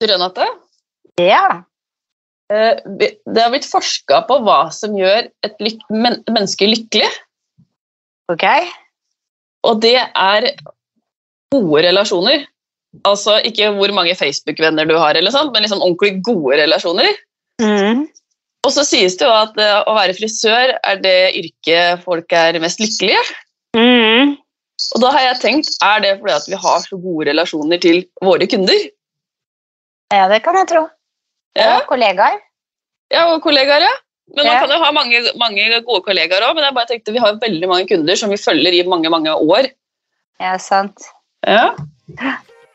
Du, 0.00 0.06
Renate, 0.06 0.46
Ja. 1.20 1.64
eh, 2.52 2.76
det 2.84 3.42
har 3.42 3.50
blitt 3.50 3.68
forska 3.68 4.22
på 4.28 4.40
hva 4.44 4.70
som 4.72 4.96
gjør 4.96 5.30
et 5.42 5.56
men 5.90 6.22
menneske 6.28 6.68
lykkelig. 6.68 7.08
Ok. 8.28 8.44
Og 9.64 9.80
det 9.80 9.96
er 9.96 10.50
gode 11.52 11.82
relasjoner. 11.86 12.44
Altså 13.04 13.38
ikke 13.44 13.70
hvor 13.76 13.92
mange 13.92 14.14
Facebook-venner 14.16 14.86
du 14.88 14.96
har, 14.96 15.14
eller 15.14 15.30
sånt, 15.30 15.52
men 15.52 15.62
liksom 15.62 15.82
ordentlig 15.82 16.22
gode 16.24 16.60
relasjoner. 16.62 17.08
Mm. 17.60 18.06
Og 18.66 18.72
så 18.72 18.84
sies 18.84 19.16
det 19.16 19.26
jo 19.26 19.32
at 19.32 19.56
eh, 19.62 19.82
å 19.86 19.94
være 19.96 20.16
frisør 20.16 20.74
er 20.76 21.00
det 21.00 21.18
yrket 21.38 22.02
folk 22.04 22.32
er 22.32 22.58
mest 22.60 22.80
lykkelige. 22.82 23.20
Mm. 23.76 24.36
Og 24.94 25.00
da 25.00 25.10
har 25.14 25.24
jeg 25.30 25.40
tenkt, 25.40 25.72
er 25.84 26.02
det 26.04 26.16
fordi 26.20 26.34
at 26.36 26.48
vi 26.50 26.58
har 26.60 26.80
så 26.84 26.98
gode 27.00 27.28
relasjoner 27.30 27.80
til 27.80 28.02
våre 28.24 28.48
kunder? 28.50 28.88
Ja, 30.12 30.28
det 30.30 30.40
kan 30.44 30.54
jeg 30.54 30.68
tro. 30.70 30.82
Ja, 31.56 31.78
Og 31.80 31.86
kollegaer. 31.88 32.38
ja 33.10 33.24
og 33.32 33.42
kollegaer, 33.42 33.80
ja. 33.80 33.94
Men 34.36 34.44
man 34.46 34.54
Ja. 34.54 34.60
kan 34.60 34.70
jo 34.70 34.78
ha 34.84 34.90
mange, 34.92 35.20
mange 35.38 35.80
gode 35.86 36.02
kollegaer 36.02 36.42
òg, 36.42 36.54
men 36.54 36.64
jeg 36.64 36.74
bare 36.74 36.86
tenkte 36.86 37.12
vi 37.12 37.18
har 37.18 37.32
veldig 37.34 37.68
mange 37.68 37.88
kunder 37.88 38.16
som 38.16 38.30
vi 38.30 38.36
følger 38.36 38.72
i 38.74 38.82
mange, 38.88 39.08
mange 39.10 39.30
år. 39.34 39.70
Ja, 40.40 40.56
sant. 40.58 40.98
Ja. 41.46 41.74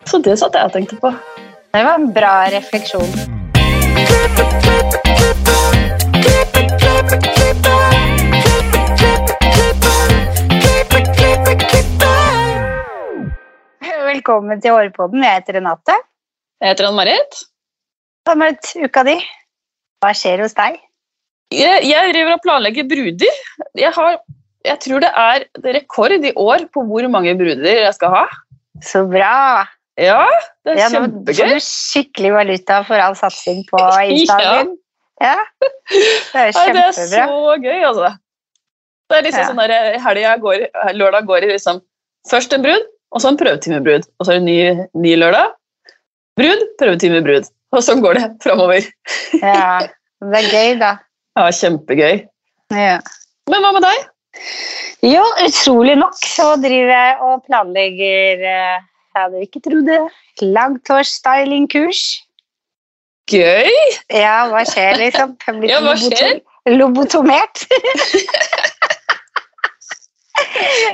Så 0.05 0.21
det 0.23 0.40
satt 0.40 0.54
jeg 0.54 0.63
og 0.66 0.71
tenkte 0.73 0.95
på. 0.99 1.12
Det 1.73 1.84
var 1.85 1.95
en 1.95 2.12
bra 2.13 2.48
refleksjon. 2.49 3.40
Velkommen 13.82 14.62
til 14.62 14.71
Hårpodden. 14.76 15.23
Jeg 15.23 15.40
heter 15.40 15.57
Renate. 15.59 15.95
Jeg 16.61 16.73
heter 16.75 16.88
Ann-Marit. 16.91 17.39
Ann-Marit, 18.29 18.71
uka 18.85 19.03
di? 19.07 19.17
Hva 20.01 20.11
skjer 20.17 20.43
hos 20.45 20.53
deg? 20.57 20.77
Jeg, 21.51 21.84
jeg 21.90 22.13
driver 22.13 22.37
og 22.37 22.43
planlegger 22.45 22.85
bruder. 22.90 23.40
Jeg, 23.79 23.91
har, 23.98 24.20
jeg 24.68 24.79
tror 24.85 25.03
det 25.03 25.09
er 25.23 25.45
rekord 25.76 26.13
i 26.15 26.31
år 26.40 26.68
på 26.73 26.84
hvor 26.87 27.07
mange 27.12 27.34
bruder 27.40 27.81
jeg 27.81 27.93
skal 27.98 28.13
ha. 28.15 28.23
Så 28.85 29.03
bra! 29.09 29.65
Ja, 29.99 30.21
det 30.65 30.71
er 30.71 30.77
Ja, 30.79 30.87
nå 30.93 31.01
får 31.01 31.35
kjempegøy. 31.35 31.49
du 31.51 31.65
skikkelig 31.65 32.29
valuta 32.34 32.77
for 32.87 33.01
all 33.03 33.18
satsing 33.20 33.65
på 33.70 33.81
Instagram. 34.15 34.71
Ja. 35.21 35.35
Ja. 35.35 35.35
Det 35.91 36.40
er 36.46 36.53
Nei, 36.55 36.68
det 36.73 36.84
er 36.87 36.96
så 36.96 37.57
gøy, 37.62 37.81
altså. 37.85 38.13
Det 39.12 39.18
er 39.20 39.25
liksom 39.27 39.41
Ja. 39.43 39.49
sånn 39.51 39.59
der, 39.59 39.98
helga 40.01 40.37
går, 40.41 40.63
lørdag 40.98 41.27
går 41.29 41.46
i 41.46 41.51
liksom 41.51 41.81
først 42.31 42.53
en 42.55 42.63
brud, 42.63 42.87
og 43.12 43.21
så 43.21 43.29
en 43.34 43.37
prøvetimebrud. 43.37 44.07
Og 44.18 44.25
så 44.25 44.31
er 44.34 44.40
det 44.40 44.48
ny, 44.48 44.87
ny 45.03 45.12
lørdag. 45.20 45.51
Brud, 46.40 46.62
prøvetid 46.79 47.12
med 47.15 47.26
brud. 47.27 47.49
Og 47.76 47.84
sånn 47.85 48.01
går 48.04 48.18
det 48.20 48.27
framover. 48.43 48.85
Ja. 49.41 49.87
Det 50.21 50.40
er 50.43 50.49
gøy, 50.51 50.74
da. 50.82 50.93
Ja, 51.40 51.46
kjempegøy. 51.55 52.26
Ja. 52.76 52.98
Men 53.49 53.63
hva 53.63 53.70
med 53.71 53.85
deg? 53.85 54.01
Jo, 55.07 55.21
utrolig 55.46 55.93
nok 55.99 56.18
så 56.27 56.49
driver 56.59 56.91
jeg 56.91 57.13
og 57.24 57.46
planlegger 57.48 58.43
eh, 58.48 58.76
Jeg 58.84 59.15
hadde 59.15 59.41
ikke 59.46 59.62
trodd 59.63 59.87
det. 59.87 59.99
Langtårsstylingkurs. 60.43 62.02
Gøy! 63.32 63.71
Ja, 64.12 64.41
hva 64.52 64.66
skjer, 64.68 65.00
liksom? 65.00 65.38
Jeg 65.47 65.56
blir 65.62 65.72
Ja, 65.72 65.79
hva 65.85 65.96
skjer? 66.00 66.41
lobotom- 66.41 66.75
Lobotomert. 66.78 67.63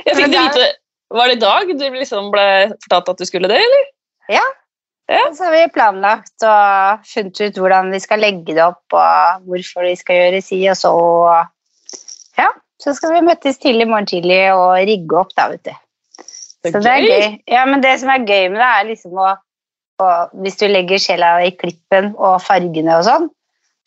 Jeg 0.06 0.14
fikk 0.16 0.30
det 0.32 0.38
vite 0.38 0.66
Var 1.18 1.30
det 1.30 1.36
i 1.38 1.40
dag 1.42 1.70
du 1.80 1.84
liksom 1.98 2.30
ble 2.32 2.44
fortalt 2.84 3.10
at 3.14 3.20
du 3.20 3.26
skulle 3.28 3.48
det, 3.50 3.58
eller? 3.64 3.84
Så 5.08 5.44
har 5.46 5.54
vi 5.54 5.68
planlagt 5.72 6.44
og 6.44 7.04
funnet 7.08 7.40
ut 7.40 7.58
hvordan 7.58 7.88
vi 7.94 8.00
skal 8.02 8.20
legge 8.20 8.52
det 8.52 8.64
opp, 8.64 8.84
og 8.92 9.46
hvorfor 9.48 9.86
vi 9.88 9.94
skal 9.96 10.18
gjøre 10.20 10.42
si 10.44 10.58
og 10.68 10.76
så. 10.76 10.92
Ja, 12.36 12.50
så 12.82 12.92
skal 12.96 13.14
vi 13.16 13.24
møtes 13.24 13.60
tidlig 13.62 13.86
i 13.86 13.88
morgen 13.88 14.08
tidlig 14.10 14.42
og 14.52 14.76
rigge 14.90 15.16
opp, 15.22 15.32
da, 15.38 15.48
vet 15.54 15.64
du. 15.70 15.72
Så 16.68 16.82
det 16.84 16.92
er 16.92 17.06
gøy. 17.06 17.38
Ja, 17.48 17.64
men 17.70 17.80
det 17.84 17.94
som 18.02 18.12
er 18.12 18.26
gøy 18.26 18.50
med 18.52 18.60
det, 18.60 18.68
er 18.68 18.88
liksom 18.90 19.16
å, 19.22 19.32
å 20.02 20.10
Hvis 20.44 20.60
du 20.60 20.66
legger 20.68 21.00
sjela 21.00 21.32
i 21.46 21.54
klippen 21.56 22.12
og 22.14 22.42
fargene 22.44 23.00
og 23.00 23.08
sånn, 23.08 23.30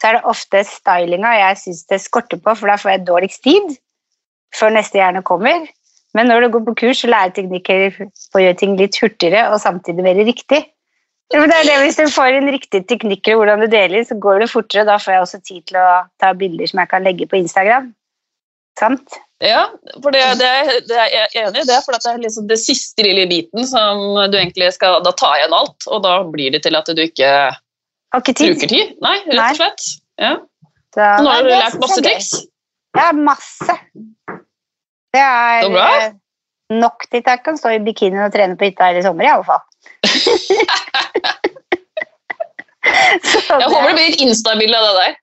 så 0.01 0.09
er 0.09 0.17
det 0.17 0.25
ofte 0.33 0.63
stylinga 0.65 1.35
jeg 1.37 1.61
syns 1.61 1.85
det 1.91 2.01
skorter 2.01 2.41
på, 2.41 2.55
for 2.57 2.71
da 2.71 2.79
får 2.81 2.95
jeg 2.95 3.05
dårligst 3.11 3.43
tid 3.45 3.75
før 4.57 4.73
neste 4.73 4.97
hjerne 4.97 5.21
kommer. 5.27 5.69
Men 6.17 6.27
når 6.27 6.47
du 6.47 6.53
går 6.55 6.63
på 6.65 6.77
kurs 6.81 7.05
så 7.05 7.11
lærer 7.11 7.35
teknikker 7.35 7.83
på 8.01 8.39
å 8.39 8.41
gjøre 8.41 8.57
ting 8.59 8.73
litt 8.79 8.97
hurtigere 8.99 9.51
og 9.53 9.61
samtidig 9.61 10.03
mer 10.03 10.17
riktig 10.25 10.65
ja, 11.33 11.41
det 11.47 11.57
er 11.57 11.67
det 11.67 11.79
Hvis 11.85 11.97
du 11.99 12.05
får 12.11 12.37
en 12.37 12.51
riktig 12.53 12.83
teknikker 12.89 13.39
hvordan 13.39 13.63
du 13.63 13.67
deler, 13.71 14.03
så 14.07 14.17
går 14.19 14.43
det 14.43 14.51
fortere. 14.51 14.85
Da 14.87 14.97
får 15.01 15.15
jeg 15.15 15.25
også 15.25 15.41
tid 15.47 15.65
til 15.71 15.79
å 15.81 15.89
ta 16.21 16.31
bilder 16.37 16.71
som 16.71 16.83
jeg 16.83 16.91
kan 16.91 17.07
legge 17.07 17.27
på 17.31 17.39
Instagram. 17.39 17.91
Sant? 18.79 19.19
Ja, 19.41 19.65
for 20.03 20.13
det, 20.13 20.21
det, 20.37 20.49
det 20.87 20.97
er 21.01 21.09
jeg 21.09 21.27
er 21.33 21.47
enig 21.47 21.63
i 21.63 21.67
det, 21.67 21.79
for 21.81 21.95
det 21.95 22.11
er 22.11 22.21
liksom 22.21 22.45
det 22.49 22.59
siste 22.61 23.03
lille 23.03 23.25
biten 23.29 23.65
som 23.67 24.03
du 24.29 24.37
egentlig 24.37 24.69
skal 24.75 24.99
Da 25.05 25.13
ta 25.17 25.31
igjen 25.39 25.55
alt, 25.57 25.87
og 25.89 26.03
da 26.05 26.19
blir 26.29 26.53
det 26.53 26.61
til 26.67 26.77
at 26.77 26.87
du 26.87 27.01
ikke 27.01 27.31
ikke 28.17 28.33
tid. 28.35 28.53
bruker 28.53 28.71
tid. 28.71 28.95
Nei, 29.01 29.17
rett 29.31 29.41
og 29.41 29.59
slett. 29.61 29.89
Ja. 30.21 30.33
Da, 30.95 31.11
Nå 31.23 31.31
har 31.31 31.45
du 31.45 31.51
lært 31.51 31.77
masse 31.79 31.99
er 32.01 32.05
triks. 32.05 32.31
Ja, 32.97 33.11
masse. 33.15 33.77
Det 35.15 35.21
er 35.23 35.63
Så 35.63 35.71
bra. 35.71 35.87
Nok 36.71 37.05
til 37.09 37.21
at 37.21 37.29
jeg 37.33 37.43
kan 37.45 37.59
stå 37.59 37.75
i 37.75 37.81
bikini 37.83 38.21
og 38.23 38.33
trene 38.33 38.57
på 38.57 38.69
hytta 38.69 38.91
hele 38.91 39.03
sommer, 39.05 39.27
i 39.27 39.33
alle 39.33 39.47
fall. 39.47 39.61
Jeg 42.81 43.67
håper 43.69 43.87
det 43.87 43.95
blir 43.95 44.07
et 44.09 44.23
Insta-bilde 44.25 44.77
av 44.77 44.85
det 44.87 44.95
der. 45.01 45.13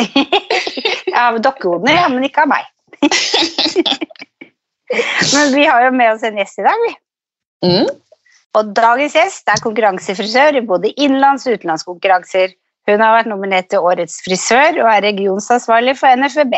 Av 1.24 1.38
dokkehodene, 1.42 1.96
ja, 1.96 2.06
men 2.08 2.24
ikke 2.24 2.44
av 2.44 2.50
meg. 2.52 2.68
men 5.34 5.50
vi 5.56 5.64
har 5.66 5.84
jo 5.86 5.90
med 5.96 6.12
oss 6.12 6.24
en 6.26 6.38
gjest 6.38 6.60
i 6.62 6.66
dag, 6.66 6.84
vi. 6.86 6.92
Mm. 7.66 7.90
Og 8.58 8.72
dagens 8.76 9.14
gjest 9.18 9.50
er 9.50 9.62
konkurransefrisør 9.64 10.58
i 10.58 10.64
både 10.66 10.92
innenlands- 10.94 11.46
og 11.48 11.58
utenlandskonkurranser. 11.58 12.54
Hun 12.88 13.02
har 13.02 13.16
vært 13.18 13.30
nominert 13.30 13.68
til 13.70 13.84
Årets 13.86 14.20
frisør 14.24 14.80
og 14.82 14.88
er 14.90 15.04
regionsansvarlig 15.10 15.96
for 15.98 16.22
NFVB. 16.22 16.56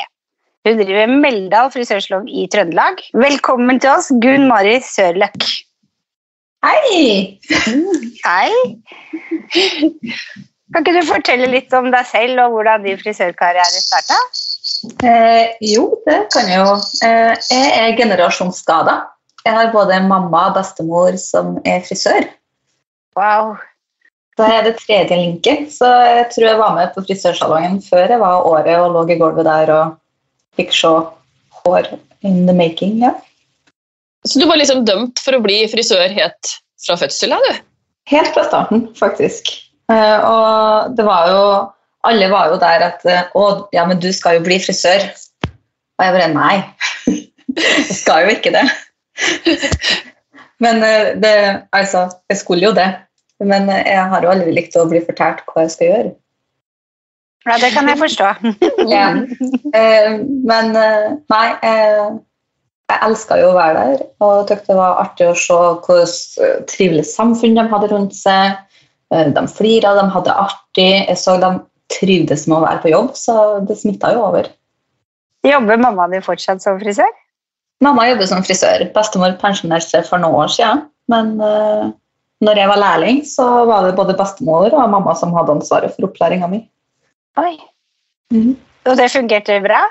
Hun 0.62 0.78
driver 0.78 1.10
Meldal 1.10 1.72
frisørsalong 1.74 2.28
i 2.30 2.44
Trøndelag. 2.46 3.00
Velkommen 3.18 3.80
til 3.82 3.90
oss, 3.90 4.12
Gunn 4.22 4.44
Mari 4.46 4.76
Sørløk. 4.86 5.42
Hei! 6.62 7.40
Hei. 8.22 8.52
Kan 10.70 10.84
ikke 10.84 10.92
du 10.94 11.00
fortelle 11.08 11.48
litt 11.50 11.74
om 11.74 11.88
deg 11.90 12.06
selv 12.06 12.44
og 12.44 12.54
hvordan 12.54 12.86
din 12.86 13.00
frisørkarriere 13.00 13.82
starta? 13.82 14.20
Eh, 15.02 15.50
jo, 15.66 15.88
det 16.06 16.20
kan 16.30 16.46
jeg 16.46 16.60
jo. 16.60 16.76
Eh, 17.08 17.32
jeg 17.50 17.72
er 17.80 17.96
generasjonsskada. 17.98 18.94
Jeg 19.42 19.56
har 19.56 19.72
både 19.74 19.98
mamma 20.06 20.44
og 20.52 20.60
bestemor 20.60 21.18
som 21.18 21.56
er 21.66 21.82
frisør. 21.88 22.28
Wow. 23.18 23.56
Da 24.38 24.46
er 24.60 24.62
det 24.68 24.76
tredje 24.78 25.18
linket, 25.18 25.66
så 25.74 25.90
jeg 26.06 26.30
tror 26.36 26.48
jeg 26.52 26.62
var 26.62 26.78
med 26.78 26.94
på 26.94 27.02
frisørsalongen 27.10 27.82
før 27.82 28.14
jeg 28.14 28.22
var 28.22 28.46
året 28.46 28.78
og 28.78 28.94
lå 28.94 29.04
i 29.10 29.18
gulvet 29.18 29.50
der 29.50 29.74
og 29.74 29.98
fikk 30.58 30.74
se 30.76 30.92
hår 31.62 31.88
in 32.22 32.46
the 32.46 32.54
making. 32.56 32.98
Ja. 33.02 33.14
Så 34.24 34.38
du 34.38 34.46
var 34.46 34.60
liksom 34.60 34.84
dømt 34.86 35.20
for 35.22 35.36
å 35.36 35.42
bli 35.42 35.62
frisør 35.70 36.12
helt 36.14 36.54
fra 36.82 36.96
fødsel 36.98 37.34
av, 37.34 37.42
du? 37.46 37.60
Helt 38.12 38.32
fra 38.34 38.44
starten, 38.46 38.86
faktisk. 38.98 39.50
Eh, 39.92 40.18
og 40.26 40.96
det 40.96 41.06
var 41.06 41.30
jo 41.30 41.44
Alle 42.06 42.26
var 42.30 42.48
jo 42.50 42.56
der 42.58 42.82
at 42.86 43.02
eh, 43.06 43.26
Å, 43.38 43.42
ja, 43.74 43.82
men 43.86 43.98
du 44.02 44.08
skal 44.14 44.38
jo 44.38 44.44
bli 44.46 44.56
frisør. 44.62 45.04
Og 45.98 46.06
jeg 46.06 46.14
bare 46.16 46.30
Nei, 46.32 46.56
jeg 47.58 47.98
skal 47.98 48.26
jo 48.26 48.34
ikke 48.36 48.54
det. 48.54 48.64
Men 50.62 50.82
eh, 50.86 51.12
det, 51.22 51.34
altså, 51.74 52.08
jeg 52.30 52.40
skulle 52.42 52.70
jo 52.70 52.74
det. 52.74 52.88
Men 53.42 53.70
jeg 53.70 54.02
har 54.10 54.22
jo 54.22 54.30
aldri 54.30 54.54
likt 54.54 54.78
å 54.78 54.86
bli 54.90 55.02
fortalt 55.02 55.42
hva 55.50 55.66
jeg 55.66 55.74
skal 55.74 55.90
gjøre. 55.90 56.12
Ja, 57.46 57.56
det 57.58 57.72
kan 57.74 57.88
jeg 57.90 57.98
forstå. 58.00 58.28
Ja. 58.92 59.06
Eh, 59.74 60.12
men 60.46 60.76
eh, 60.78 61.08
nei, 61.32 61.46
eh, 61.66 62.12
jeg 62.92 63.00
elska 63.08 63.38
jo 63.40 63.52
å 63.52 63.56
være 63.56 63.82
der 63.86 64.04
og 64.22 64.50
syntes 64.50 64.68
det 64.68 64.76
var 64.76 65.00
artig 65.00 65.28
å 65.30 65.36
se 65.38 65.56
hvordan 65.56 66.66
trivelig 66.70 67.06
samfunn 67.08 67.56
de 67.58 67.66
hadde 67.72 67.90
rundt 67.92 68.16
seg. 68.16 68.58
Eh, 69.14 69.28
De 69.34 69.44
flira, 69.50 69.94
de 69.98 70.08
hadde 70.12 70.28
det 70.28 70.38
artig. 70.44 70.90
Jeg 71.08 71.20
så 71.20 71.38
de 71.42 71.52
trivdes 71.92 72.46
med 72.48 72.58
å 72.58 72.64
være 72.66 72.82
på 72.84 72.92
jobb, 72.92 73.12
så 73.18 73.36
det 73.68 73.78
smitta 73.80 74.12
jo 74.14 74.26
over. 74.28 74.48
Jobber 75.46 75.80
mamma 75.82 76.06
din 76.12 76.22
fortsatt 76.24 76.62
som 76.62 76.78
frisør? 76.80 77.10
Mamma 77.82 78.06
jobber 78.12 78.28
som 78.30 78.44
frisør. 78.46 78.86
Bestemor 78.94 79.34
pensjonerte 79.40 79.90
seg 79.90 80.06
for 80.06 80.22
noen 80.22 80.44
år 80.44 80.52
siden. 80.54 80.84
Men 81.10 81.32
uh, 81.42 81.90
når 82.46 82.60
jeg 82.62 82.70
var 82.70 82.80
lærling, 82.80 83.18
så 83.26 83.46
var 83.66 83.86
det 83.86 83.96
både 83.98 84.14
bestemor 84.18 84.70
og 84.70 84.92
mamma 84.92 85.16
som 85.18 85.34
hadde 85.34 85.56
ansvaret 85.58 85.94
for 85.96 86.06
opplæringa 86.08 86.48
mi. 86.50 86.62
Oi. 87.40 87.56
Mm. 88.34 88.56
Og 88.88 88.96
det 88.98 89.10
fungerte 89.12 89.60
bra? 89.64 89.82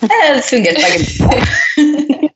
Det 0.00 0.44
fungerte 0.46 0.80
begge 0.80 0.98
to. 1.18 2.28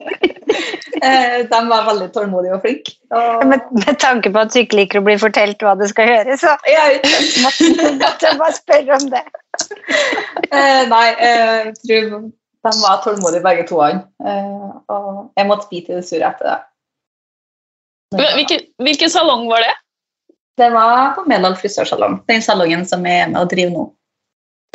Eh, 1.07 1.43
de 1.51 1.59
var 1.69 1.85
veldig 1.87 2.07
tålmodige 2.15 2.55
og 2.57 2.63
flinke. 2.65 2.93
Og, 3.13 3.47
Med, 3.47 3.61
med 3.77 3.99
tanke 4.01 4.31
på 4.33 4.41
at 4.43 4.53
du 4.55 4.59
ikke 4.63 4.79
liker 4.81 5.01
å 5.01 5.05
bli 5.07 5.17
fortalt 5.21 5.61
hva 5.63 5.75
det 5.79 5.91
skal 5.93 6.09
gjøre, 6.11 6.37
så 6.41 6.55
jeg, 6.69 7.01
måtte 7.45 8.29
jeg 8.29 8.39
bare 8.41 8.57
spørre 8.57 8.97
om 8.97 9.11
det. 9.13 9.23
eh, 10.51 10.83
nei, 10.91 11.07
eh, 11.21 11.69
jeg 11.69 11.75
tror 11.83 12.31
de 12.67 12.73
var 12.83 13.03
tålmodige 13.05 13.45
begge 13.45 13.67
to. 13.69 13.83
Eh, 13.85 14.71
og 14.97 15.11
jeg 15.37 15.51
måtte 15.51 15.69
bite 15.71 15.93
i 15.93 15.99
det 16.01 16.07
sure 16.09 16.27
etter 16.33 16.49
det. 16.53 16.59
Hvilken, 18.17 18.65
hvilken 18.83 19.11
salong 19.13 19.47
var 19.51 19.65
det? 19.67 19.75
Det 20.57 20.71
var 20.73 21.13
på 21.17 21.27
Medal 21.29 21.57
frisørsalong. 21.59 22.23
Den 22.31 22.43
salongen 22.43 22.87
som 22.89 23.05
jeg 23.07 23.27
er 23.27 23.31
med 23.33 23.43
og 23.43 23.51
driver 23.53 23.73
nå. 23.75 23.85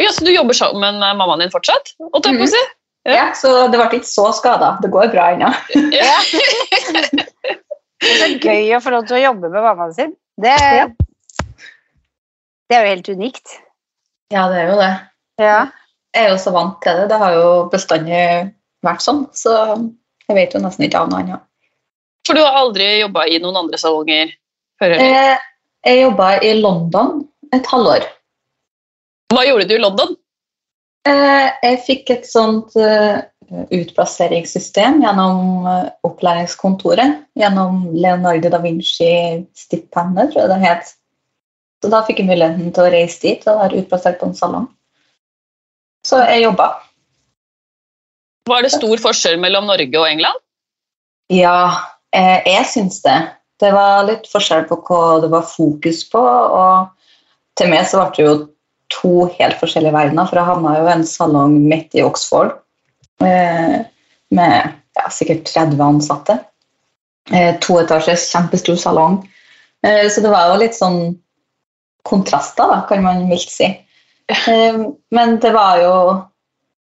Ja, 0.01 0.11
så 0.15 0.25
du 0.25 0.31
jobber 0.33 0.57
sammen 0.57 0.99
med 0.99 1.17
mammaen 1.19 1.43
din 1.43 1.53
fortsatt? 1.53 1.93
Og 2.01 2.25
mm. 2.25 2.45
si? 2.49 2.61
Ja. 3.07 3.13
Ja, 3.15 3.25
så 3.37 3.51
det 3.71 3.79
ble 3.79 3.87
ikke 3.97 4.09
så 4.09 4.27
skada. 4.37 4.75
Det 4.81 4.91
går 4.93 5.11
bra 5.13 5.31
ennå. 5.35 5.51
Ja. 5.93 6.17
Det 8.01 8.09
er 8.09 8.17
så 8.17 8.29
gøy 8.41 8.71
å 8.73 8.79
få 8.81 8.91
lov 8.95 9.03
til 9.05 9.19
å 9.19 9.21
jobbe 9.21 9.49
med 9.53 9.61
mammaen 9.61 9.91
sin. 9.93 10.13
Det, 10.41 10.55
Ja. 10.57 10.87
det 12.65 12.73
er 12.73 12.81
jo 12.81 12.93
helt 12.95 13.09
unikt. 13.13 13.51
Ja, 14.33 14.47
det 14.49 14.57
er 14.57 14.71
jo 14.71 14.79
det. 14.79 14.91
Ja. 15.37 15.59
Jeg 16.15 16.25
er 16.25 16.31
jo 16.33 16.39
så 16.41 16.53
vant 16.55 16.79
til 16.81 16.97
det. 16.97 17.09
Det 17.11 17.19
har 17.21 17.35
jo 17.37 17.51
bestandig 17.69 18.23
vært 18.81 19.05
sånn. 19.05 19.27
Så 19.37 19.53
jeg 20.25 20.37
vet 20.37 20.55
jo 20.55 20.63
nesten 20.63 20.87
ikke 20.87 21.03
av 21.03 21.11
noe 21.11 21.21
annet. 21.21 21.45
For 22.25 22.37
du 22.37 22.41
har 22.41 22.57
aldri 22.57 22.87
jobba 23.03 23.27
i 23.29 23.37
noen 23.43 23.59
andre 23.63 23.77
salonger 23.81 24.33
før? 24.81 24.95
eller? 24.97 25.35
Eh, 25.35 25.45
jeg 25.85 26.01
jobba 26.01 26.31
i 26.41 26.55
London 26.57 27.21
et 27.53 27.69
halvår. 27.69 28.05
Hva 29.31 29.45
gjorde 29.47 29.67
du 29.69 29.75
i 29.77 29.81
London? 29.81 30.15
Eh, 31.07 31.47
jeg 31.63 31.77
fikk 31.87 32.11
et 32.13 32.27
sånt 32.29 32.75
eh, 32.77 33.23
utplasseringssystem 33.73 35.01
gjennom 35.01 35.67
eh, 35.69 35.87
opplæringskontoret. 36.07 37.23
Gjennom 37.39 37.87
Leonardo 37.95 38.51
da 38.53 38.59
Vinci-stipendet, 38.63 40.33
tror 40.33 40.43
jeg 40.43 40.51
det 40.51 40.59
het. 40.65 40.93
Så 41.81 41.89
da 41.89 42.03
fikk 42.05 42.21
jeg 42.21 42.29
muligheten 42.29 42.69
til 42.75 42.85
å 42.85 42.93
reise 42.93 43.21
dit 43.23 43.47
og 43.49 43.63
være 43.63 43.81
utplassert 43.81 44.19
på 44.21 44.29
en 44.29 44.37
salong. 44.37 44.69
Så 46.05 46.21
jeg 46.25 46.45
jobba. 46.45 46.69
Var 48.49 48.65
det 48.65 48.73
stor 48.73 49.01
forskjell 49.01 49.37
mellom 49.41 49.67
Norge 49.69 49.99
og 49.99 50.07
England? 50.09 50.41
Ja, 51.31 51.87
eh, 52.13 52.41
jeg 52.45 52.65
syns 52.69 53.01
det. 53.05 53.19
Det 53.61 53.69
var 53.73 54.05
litt 54.07 54.25
forskjell 54.29 54.65
på 54.69 54.79
hva 54.87 55.21
det 55.23 55.29
var 55.33 55.45
fokus 55.47 56.03
på. 56.09 56.21
Og 56.21 56.89
til 57.57 57.69
meg 57.73 57.85
så 57.89 58.01
ble 58.01 58.17
det 58.17 58.25
jo 58.25 58.33
to 58.91 59.25
helt 59.37 59.59
forskjellige 59.61 59.95
verdener, 59.95 60.27
for 60.29 60.39
jeg 60.39 60.49
havna 60.49 60.75
jo 60.79 60.89
en 60.91 61.05
salong 61.07 61.57
midt 61.69 61.95
i 61.97 62.03
Oxford 62.05 62.53
eh, 63.23 63.81
med 64.35 64.73
ja, 64.97 65.09
sikkert 65.13 65.45
30 65.47 65.83
ansatte. 65.85 66.37
Eh, 67.31 67.55
to 67.63 67.77
etasjes, 67.81 68.27
kjempestor 68.33 68.79
salong. 68.79 69.21
Eh, 69.87 70.07
så 70.11 70.23
det 70.23 70.33
var 70.33 70.51
jo 70.51 70.59
litt 70.61 70.77
sånn 70.77 70.99
kontraster, 72.07 72.67
da, 72.67 72.81
kan 72.89 73.03
man 73.05 73.25
mildt 73.29 73.53
si. 73.53 73.69
Eh, 74.31 74.83
men 75.15 75.39
det 75.43 75.53
var 75.55 75.79
jo 75.81 75.95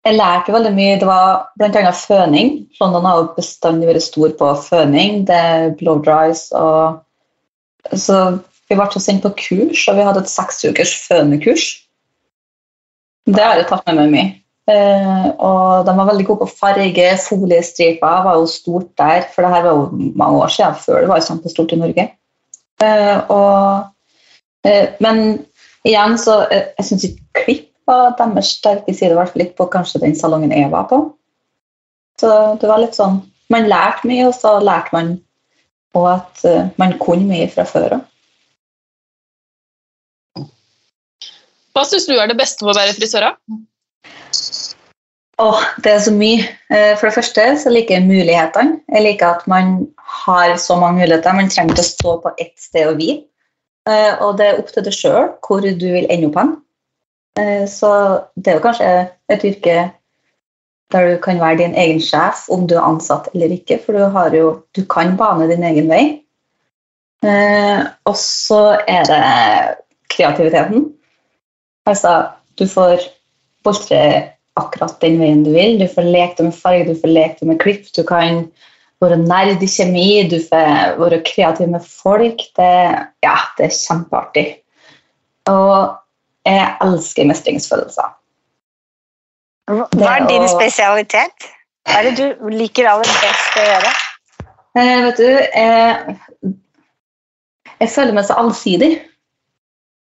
jeg 0.08 0.16
lærte 0.16 0.54
veldig 0.56 0.74
mye. 0.76 1.00
Det 1.02 1.08
var 1.08 1.50
bl.a. 1.60 1.92
føning. 1.92 2.54
London 2.80 3.08
har 3.08 3.18
jo 3.20 3.32
bestandig 3.36 3.90
vært 3.90 4.06
stor 4.06 4.36
på 4.40 4.52
føning. 4.64 5.26
Det 5.28 5.36
er 5.36 5.74
blow 5.80 6.00
dries 6.04 6.48
og 6.56 7.04
Så 7.96 8.16
vi 8.68 8.76
ble 8.76 9.00
sendt 9.00 9.24
på 9.24 9.32
kurs, 9.40 9.86
og 9.88 9.96
vi 9.96 10.04
hadde 10.04 10.26
et 10.26 10.32
seks 10.32 10.66
ukers 10.68 10.92
fønekurs. 11.06 11.68
Det 13.28 13.44
har 13.44 13.60
jeg 13.60 13.68
tatt 13.68 13.88
med 13.90 14.00
meg 14.00 14.14
mye. 14.14 14.28
Eh, 14.68 15.28
og 15.40 15.88
de 15.88 15.94
var 15.96 16.10
veldig 16.10 16.26
gode 16.28 16.44
på 16.44 16.60
farge. 16.60 17.08
Foliestriper 17.24 18.24
var 18.26 18.40
jo 18.40 18.48
stort 18.52 18.90
der, 19.00 19.28
for 19.34 19.44
det 19.44 19.52
her 19.54 19.64
var 19.64 19.78
jo 19.78 20.12
mange 20.20 20.42
år 20.44 20.52
siden, 20.52 20.80
før 20.84 21.04
det 21.04 21.12
var 21.12 21.24
kjempestort 21.24 21.72
i 21.72 21.80
Norge. 21.80 22.08
Eh, 22.84 23.18
og, 23.34 23.88
eh, 24.68 24.90
men 25.02 25.46
igjen 25.88 26.18
så 26.22 26.44
Jeg 26.52 26.86
syns 26.86 27.04
ikke 27.08 27.44
klipp 27.44 27.72
var 27.88 28.16
deres 28.20 28.52
sterke 28.60 28.94
side, 28.94 29.12
i 29.12 29.16
hvert 29.16 29.32
fall 29.32 29.42
litt 29.42 29.56
på 29.56 29.70
kanskje 29.72 30.02
den 30.04 30.16
salongen 30.16 30.52
jeg 30.52 30.72
var 30.72 30.90
på. 30.90 31.00
Så 32.20 32.30
det 32.60 32.68
var 32.68 32.80
litt 32.84 32.96
sånn 32.96 33.22
Man 33.50 33.64
lærte 33.64 34.04
mye, 34.04 34.28
og 34.28 34.34
så 34.36 34.58
lærte 34.60 34.92
man 34.92 35.22
og 35.96 36.08
at 36.12 36.76
man 36.78 36.98
kunne 37.00 37.24
mye 37.30 37.48
fra 37.48 37.64
før 37.64 37.94
av. 37.96 38.02
Hva 41.78 41.84
syns 41.86 42.08
du 42.10 42.16
er 42.18 42.26
det 42.26 42.40
beste 42.40 42.66
med 42.66 42.74
å 42.74 42.80
være 42.80 42.94
frisør? 42.98 43.26
Oh, 45.38 45.60
det 45.86 45.92
er 45.92 46.00
så 46.02 46.14
mye. 46.16 46.48
Eh, 46.74 46.96
For 46.98 47.06
det 47.06 47.14
første 47.20 47.44
så 47.62 47.70
liker 47.70 48.00
jeg 48.00 48.08
mulighetene. 48.08 48.80
Jeg 48.90 49.04
liker 49.06 49.36
at 49.36 49.44
man 49.46 49.76
har 50.26 50.56
så 50.58 50.80
mange 50.82 51.04
muligheter. 51.04 51.38
Man 51.38 51.52
trenger 51.54 51.76
ikke 51.76 51.86
å 51.86 51.92
stå 51.92 52.16
på 52.24 52.32
ett 52.42 52.56
sted 52.58 52.90
og 52.90 52.98
hvile. 52.98 53.20
Eh, 53.86 54.18
Og 54.26 54.40
det 54.42 54.48
er 54.48 54.58
opp 54.64 54.74
til 54.74 54.88
deg 54.88 54.98
sjøl 54.98 55.30
hvor 55.46 55.62
du 55.62 55.86
vil 55.86 56.10
ende 56.10 56.32
opp 56.32 56.42
hen. 56.42 56.56
Eh, 57.38 57.70
Så 57.70 57.94
det 58.34 58.56
er 58.56 58.58
jo 58.58 58.66
kanskje 58.66 58.92
et 59.30 59.46
yrke 59.46 59.78
der 60.90 61.10
du 61.14 61.22
kan 61.22 61.38
være 61.38 61.62
din 61.62 61.78
egen 61.78 62.02
sjef 62.02 62.48
om 62.50 62.66
du 62.66 62.74
er 62.80 62.90
ansatt 62.90 63.30
eller 63.36 63.54
ikke, 63.54 63.78
for 63.86 63.94
du, 63.94 64.38
jo, 64.38 64.52
du 64.74 64.86
kan 64.90 65.18
bane 65.20 65.46
din 65.52 65.62
egen 65.68 65.90
vei. 65.92 66.24
Og 68.08 68.16
så 68.16 68.80
er 68.88 69.04
det 69.04 69.24
kreativiteten. 70.10 70.97
Altså, 71.88 72.14
du 72.60 72.66
får 72.70 73.06
boltre 73.66 74.00
akkurat 74.58 74.98
den 75.04 75.20
veien 75.22 75.44
du 75.46 75.52
vil. 75.54 75.78
Du 75.80 75.88
får 75.92 76.08
leke 76.08 76.48
med 76.48 76.56
farge, 76.56 76.88
du 76.90 76.98
får 77.00 77.14
leke 77.14 77.48
med 77.48 77.60
klipp. 77.62 77.88
Du 77.96 78.04
kan 78.08 78.46
være 79.04 79.20
nerd 79.22 79.64
i 79.64 79.70
kjemi, 79.70 80.10
du 80.30 80.40
får 80.42 80.98
være 81.00 81.22
kreativ 81.28 81.70
med 81.72 81.86
folk. 81.86 82.42
Det, 82.58 82.72
ja, 83.26 83.36
det 83.58 83.70
er 83.70 83.76
kjempeartig. 83.78 84.48
Og 85.52 85.96
jeg 86.48 86.72
elsker 86.84 87.30
mestringsfølelser. 87.30 88.16
Hva 89.68 90.12
er 90.16 90.28
din 90.30 90.48
spesialitet? 90.48 91.50
Hva 91.88 92.00
er 92.00 92.08
det 92.08 92.16
du 92.20 92.52
liker 92.52 92.88
aller 92.88 93.10
best 93.22 93.60
å 93.60 93.66
gjøre? 93.66 93.92
Eh, 94.78 94.98
vet 95.08 95.20
du, 95.20 95.28
jeg, 95.28 96.18
jeg 97.82 97.92
føler 97.92 98.16
meg 98.16 98.28
så 98.28 98.38
allsidig. 98.40 98.92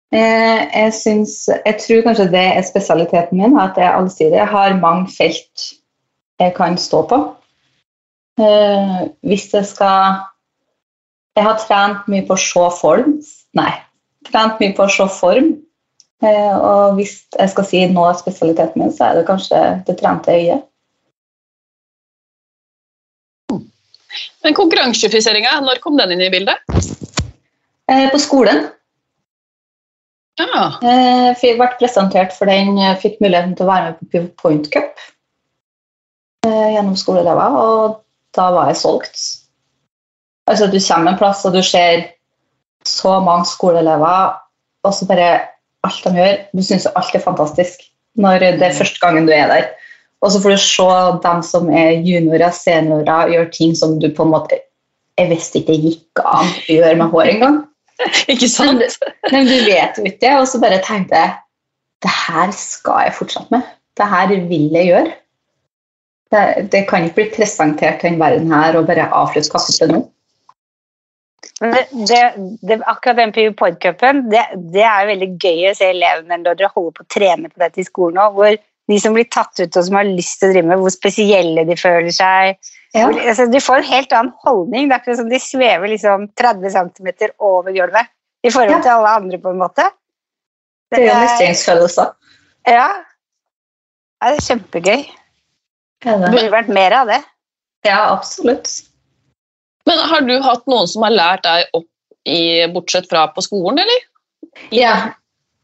Eh, 0.08 0.60
jeg, 0.72 0.92
synes, 0.96 1.32
jeg 1.52 1.76
tror 1.82 2.04
kanskje 2.06 2.30
det 2.32 2.44
er 2.56 2.64
spesialiteten 2.64 3.36
min, 3.36 3.58
at 3.60 3.76
jeg 3.76 3.84
er 3.84 3.98
allsidig. 3.98 4.38
Jeg 4.40 4.48
har 4.48 4.80
mange 4.80 5.10
felt 5.12 5.66
jeg 6.40 6.54
kan 6.56 6.78
stå 6.80 7.02
på. 7.10 7.18
Eh, 8.40 9.08
hvis 9.20 9.52
jeg 9.54 9.66
skal 9.66 10.24
Jeg 11.36 11.44
har 11.46 11.58
trent 11.62 12.08
mye 12.10 12.24
på 12.26 12.34
å 12.34 12.40
se 12.42 12.62
form. 12.80 13.12
Nei, 13.54 13.70
trent 14.26 14.58
mye 14.58 14.72
på 14.74 14.88
å 14.88 14.90
se 14.90 15.04
form. 15.20 15.52
Eh, 16.18 16.56
og 16.56 16.96
hvis 16.96 17.12
jeg 17.38 17.52
skal 17.52 17.66
si 17.68 17.82
nå 17.92 18.08
er 18.08 18.16
spesialiteten 18.18 18.82
min, 18.82 18.90
så 18.90 19.06
er 19.06 19.20
det 19.20 19.28
kanskje 19.28 19.60
det 19.86 19.94
trente 20.00 20.34
øyet. 20.34 20.64
Men 24.42 24.56
konkurransefriseringa, 24.56 25.60
når 25.62 25.78
kom 25.84 25.94
den 26.00 26.16
inn 26.16 26.26
i 26.26 26.32
bildet? 26.32 26.58
På 27.86 28.18
skolen 28.18 28.66
Ja. 30.38 30.64
Eh, 30.82 31.30
Jeg 31.42 31.58
ble 31.58 31.68
presentert 31.78 32.34
for 32.36 32.50
den, 32.50 32.76
jeg 32.78 33.00
fikk 33.02 33.18
muligheten 33.22 33.56
til 33.58 33.66
å 33.66 33.72
være 33.72 33.94
med 33.96 34.10
på 34.12 34.22
Point 34.42 34.68
Cup 34.74 35.00
eh, 36.46 36.68
gjennom 36.74 36.96
skoleelever, 36.98 37.58
og 37.58 37.98
da 38.38 38.50
var 38.54 38.70
jeg 38.70 38.80
solgt. 38.82 39.24
Altså, 40.48 40.68
du 40.70 40.78
kommer 40.80 41.12
en 41.12 41.20
plass, 41.20 41.44
og 41.44 41.56
du 41.56 41.62
ser 41.62 42.06
så 42.86 43.18
mange 43.20 43.48
skoleelever, 43.50 44.38
og 44.86 44.94
så 44.94 45.08
bare 45.10 45.32
alt 45.86 46.04
de 46.04 46.14
gjør, 46.16 46.38
du 46.54 46.62
syns 46.64 46.86
alt 46.94 47.14
er 47.14 47.24
fantastisk 47.24 47.82
når 48.18 48.42
det 48.58 48.64
er 48.66 48.74
første 48.74 48.98
gangen 49.02 49.28
du 49.28 49.32
er 49.34 49.50
der. 49.50 49.68
Og 50.24 50.32
så 50.34 50.40
får 50.42 50.56
du 50.56 50.62
se 50.62 50.86
dem 51.22 51.42
som 51.46 51.68
er 51.70 52.00
juniorer, 52.02 52.50
seniorer, 52.54 53.30
gjøre 53.30 53.50
ting 53.54 53.76
som 53.78 53.98
du 54.02 54.08
på 54.10 54.26
en 54.26 54.32
måte 54.34 54.58
Jeg 55.18 55.30
visste 55.32 55.58
ikke 55.58 55.74
det 55.74 55.82
gikk 55.82 56.20
an 56.22 56.46
å 56.46 56.74
gjøre 56.74 56.96
med 56.98 57.10
hår 57.10 57.30
engang. 57.32 57.56
Ikke 58.32 58.48
sant? 58.50 58.82
Men, 58.82 59.14
men 59.32 59.48
du 59.48 59.56
vet 59.66 59.98
jo 59.98 60.06
ikke 60.06 60.22
det. 60.26 60.34
Og 60.40 60.48
så 60.50 60.60
bare 60.62 60.82
tenkte 60.84 61.18
jeg 61.18 61.34
det 62.04 62.12
her 62.14 62.52
skal 62.54 63.08
jeg 63.08 63.16
fortsette 63.16 63.54
med. 63.54 63.72
Det 63.98 64.06
her 64.06 64.34
vil 64.50 64.68
jeg 64.76 64.92
gjøre. 64.92 65.16
Det, 66.28 66.44
det 66.72 66.84
kan 66.90 67.06
ikke 67.06 67.22
bli 67.22 67.26
presentert 67.38 68.02
til 68.02 68.12
den 68.12 68.20
verden 68.20 68.52
her 68.52 68.76
og 68.76 68.86
bare 68.86 69.08
avslutte 69.16 69.50
kapitlet 69.54 69.94
nå. 69.94 70.02
Det, 71.58 71.84
det, 72.06 72.18
det, 72.62 72.76
akkurat 72.86 73.18
den 73.18 73.32
PU-podcupen, 73.34 74.20
det, 74.30 74.44
det 74.74 74.84
er 74.86 75.08
veldig 75.08 75.28
gøy 75.42 75.64
å 75.70 75.74
se 75.74 75.88
elevene 75.90 76.38
når 76.44 76.58
dere 76.60 76.70
holder 76.70 76.94
på 76.94 77.06
å 77.06 77.08
trene 77.10 77.50
på 77.50 77.62
dette 77.64 77.82
i 77.82 77.86
skolen 77.86 78.20
nå, 78.20 78.26
hvor 78.36 78.52
de 78.88 78.98
som 79.02 79.16
blir 79.16 79.26
tatt 79.32 79.58
ut 79.58 79.76
og 79.76 79.88
som 79.88 79.98
har 79.98 80.06
lyst 80.06 80.38
til 80.38 80.52
å 80.52 80.54
drive 80.54 80.70
med, 80.70 80.82
hvor 80.84 80.94
spesielle 80.94 81.64
de 81.66 81.76
føler 81.80 82.14
seg. 82.14 82.70
Ja. 82.96 83.06
Altså, 83.10 83.46
de 83.52 83.60
får 83.60 83.82
en 83.82 83.88
helt 83.90 84.12
annen 84.16 84.32
holdning. 84.44 84.88
Det 84.88 84.94
er 84.94 85.00
akkurat 85.02 85.18
som 85.20 85.28
de 85.28 85.38
svever 85.42 85.90
liksom 85.92 86.28
30 86.40 86.70
cm 86.72 87.10
over 87.38 87.72
gulvet 87.76 88.08
i 88.46 88.50
forhold 88.54 88.70
Ja. 88.78 88.80
til 88.82 88.94
alle 88.94 89.08
andre, 89.20 89.38
på 89.42 89.50
en 89.52 89.58
måte. 89.60 89.84
Det 90.90 91.02
er 91.02 91.08
jo 91.10 91.18
mestringsfølelser. 91.20 92.14
Ja. 92.66 92.72
ja. 92.72 92.88
Det 94.24 94.38
er 94.38 94.46
kjempegøy. 94.46 95.02
Er 96.06 96.16
Det 96.16 96.20
det? 96.22 96.30
burde 96.32 96.50
vært 96.54 96.68
mer 96.72 96.92
av 97.02 97.06
det. 97.12 97.20
Ja, 97.84 97.98
absolutt. 98.14 98.70
Men 99.86 99.98
har 99.98 100.20
du 100.26 100.34
hatt 100.42 100.64
noen 100.66 100.88
som 100.90 101.02
har 101.02 101.10
lært 101.14 101.42
deg 101.46 101.66
opp 101.74 101.86
i, 102.28 102.66
bortsett 102.72 103.08
fra 103.10 103.26
på 103.32 103.42
skolen, 103.44 103.78
eller? 103.84 104.00
Ja, 104.74 105.12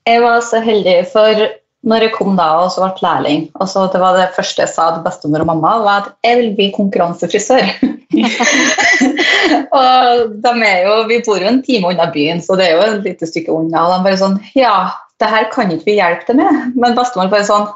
jeg 0.06 0.22
var 0.22 0.40
så 0.40 0.60
heldig, 0.64 1.06
for 1.12 1.40
når 1.84 2.06
jeg 2.06 2.14
kom 2.14 2.36
da 2.38 2.46
og 2.62 2.70
så 2.72 2.86
ble 2.86 3.04
lærling, 3.04 3.46
og 3.60 3.68
så 3.68 3.84
det 3.92 4.00
var 4.00 4.16
det 4.16 4.32
første 4.36 4.64
jeg 4.64 4.72
sa 4.72 4.88
til 4.94 5.04
bestemor 5.04 5.44
og 5.44 5.50
mamma, 5.52 5.74
var 5.84 6.02
at 6.02 6.10
jeg 6.24 6.40
vil 6.40 6.50
bli 6.56 6.68
konkurransefrisør. 6.76 7.70
og 9.78 10.34
de 10.44 10.52
er 10.64 10.84
jo, 10.86 10.98
Vi 11.10 11.20
bor 11.26 11.42
jo 11.42 11.50
en 11.50 11.62
time 11.66 11.90
unna 11.90 12.08
byen, 12.14 12.42
så 12.42 12.56
det 12.58 12.68
er 12.68 12.76
jo 12.76 12.84
et 12.86 13.08
lite 13.08 13.28
stykke 13.28 13.52
unna. 13.52 13.84
Og 13.84 13.96
de 13.96 14.06
bare 14.06 14.20
sånn 14.20 14.38
Ja, 14.56 14.76
det 15.20 15.30
her 15.30 15.48
kan 15.52 15.72
ikke 15.74 15.90
vi 15.90 15.98
hjelpe 15.98 16.30
deg 16.30 16.40
med. 16.40 16.76
Men 16.78 16.96
bestemor 16.96 17.32
bare 17.32 17.48
sånn 17.48 17.66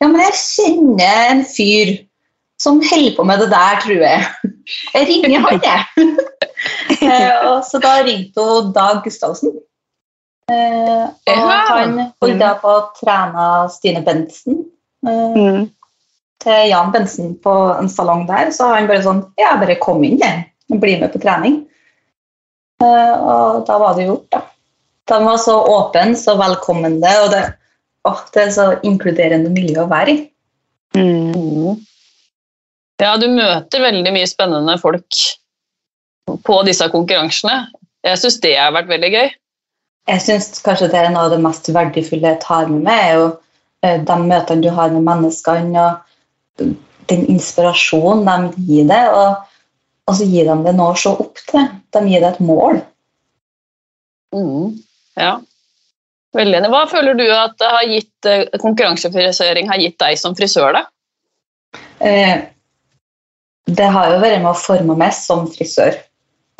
Ja, 0.00 0.08
men 0.08 0.22
jeg 0.24 0.38
kjenner 0.40 1.34
en 1.34 1.44
fyr 1.44 1.98
som 2.60 2.80
holder 2.84 3.16
på 3.16 3.24
med 3.24 3.40
det 3.40 3.50
der, 3.52 3.80
tror 3.80 4.02
jeg. 4.04 4.50
Jeg 4.94 5.08
ringer 5.08 5.48
han, 5.48 5.64
jeg. 5.64 6.10
Eh, 7.00 7.44
så 7.64 7.78
da 7.80 8.02
ringte 8.04 8.42
hun 8.44 8.66
Dag 8.76 8.98
Gustavsen. 9.00 9.54
Eh, 10.50 11.04
og 11.30 11.50
han 11.70 11.98
holdt 12.22 12.40
da 12.40 12.54
på 12.58 12.70
å 12.72 12.86
trene 12.98 13.48
Stine 13.70 14.02
Bentsen 14.06 14.64
eh, 15.06 15.36
Mm. 15.38 15.68
til 16.42 16.68
Jan 16.70 16.90
Bensen 16.94 17.34
på 17.44 17.52
en 17.78 17.88
salong 17.92 18.26
der. 18.26 18.50
Så 18.54 18.66
han 18.72 18.88
bare 18.90 19.04
sånn 19.04 19.24
Ja, 19.38 19.56
bare 19.60 19.78
kom 19.80 20.02
inn, 20.04 20.18
jeg. 20.18 20.46
Og 20.72 20.80
Bli 20.82 20.96
med 21.00 21.12
på 21.12 21.20
trening. 21.22 21.60
Eh, 22.82 23.14
og 23.20 23.66
da 23.68 23.78
var 23.78 23.94
det 23.98 24.08
gjort, 24.08 24.26
da. 24.32 24.42
De 25.10 25.18
var 25.24 25.38
så 25.42 25.56
åpne, 25.66 26.14
så 26.16 26.36
velkommende, 26.38 27.10
og 27.24 27.30
det, 27.32 27.42
å, 28.06 28.12
det 28.34 28.42
er 28.44 28.52
så 28.54 28.66
inkluderende 28.86 29.50
miljø 29.50 29.82
å 29.84 29.90
være 29.90 30.14
i. 30.14 30.20
Mm. 30.96 31.80
Ja, 33.00 33.16
du 33.18 33.26
møter 33.32 33.82
veldig 33.82 34.12
mye 34.14 34.28
spennende 34.30 34.76
folk 34.80 35.18
på 36.46 36.56
disse 36.68 36.86
konkurransene. 36.92 37.66
Jeg 38.06 38.20
syns 38.22 38.38
det 38.44 38.54
har 38.58 38.72
vært 38.76 38.90
veldig 38.92 39.10
gøy. 39.12 39.30
Jeg 40.08 40.22
syns 40.24 40.62
kanskje 40.64 40.88
det 40.92 41.00
er 41.00 41.10
noe 41.12 41.28
av 41.28 41.34
det 41.34 41.40
mest 41.44 41.68
verdifulle 41.74 42.32
jeg 42.32 42.40
tar 42.42 42.70
med 42.70 42.84
meg, 42.86 43.02
er 43.04 43.18
jo 43.18 43.26
eh, 43.84 43.98
de 44.06 44.16
møtene 44.22 44.64
du 44.64 44.70
har 44.74 44.92
med 44.94 45.04
menneskene, 45.06 45.84
og 45.84 46.70
den 47.10 47.26
inspirasjonen 47.32 48.26
de 48.54 48.64
gir 48.68 48.88
deg, 48.90 49.12
og, 49.14 49.44
og 50.08 50.16
så 50.18 50.26
gir 50.26 50.48
de 50.48 50.56
deg 50.66 50.78
noe 50.78 50.94
å 50.94 50.98
se 50.98 51.12
opp 51.12 51.42
til. 51.50 51.68
De 51.94 52.02
gir 52.08 52.24
deg 52.24 52.32
et 52.32 52.42
mål. 52.44 52.80
Mm. 54.34 54.78
Ja. 55.18 55.34
Veldig 56.36 56.60
enig. 56.60 56.70
Hva 56.70 56.84
føler 56.90 57.18
du 57.18 57.26
at 57.34 57.62
har 57.64 57.86
gitt, 57.90 58.12
konkurransefrisøring 58.22 58.62
konkurransefrisering 58.62 59.70
har 59.72 59.82
gitt 59.82 59.98
deg 60.02 60.18
som 60.20 60.36
frisør, 60.38 60.78
da? 60.78 60.84
Eh, 62.06 62.46
det 63.70 63.88
har 63.94 64.14
jo 64.14 64.20
vært 64.22 64.42
med 64.42 64.52
å 64.52 64.58
forme 64.58 64.96
meg 64.98 65.14
som 65.16 65.48
frisør. 65.50 65.98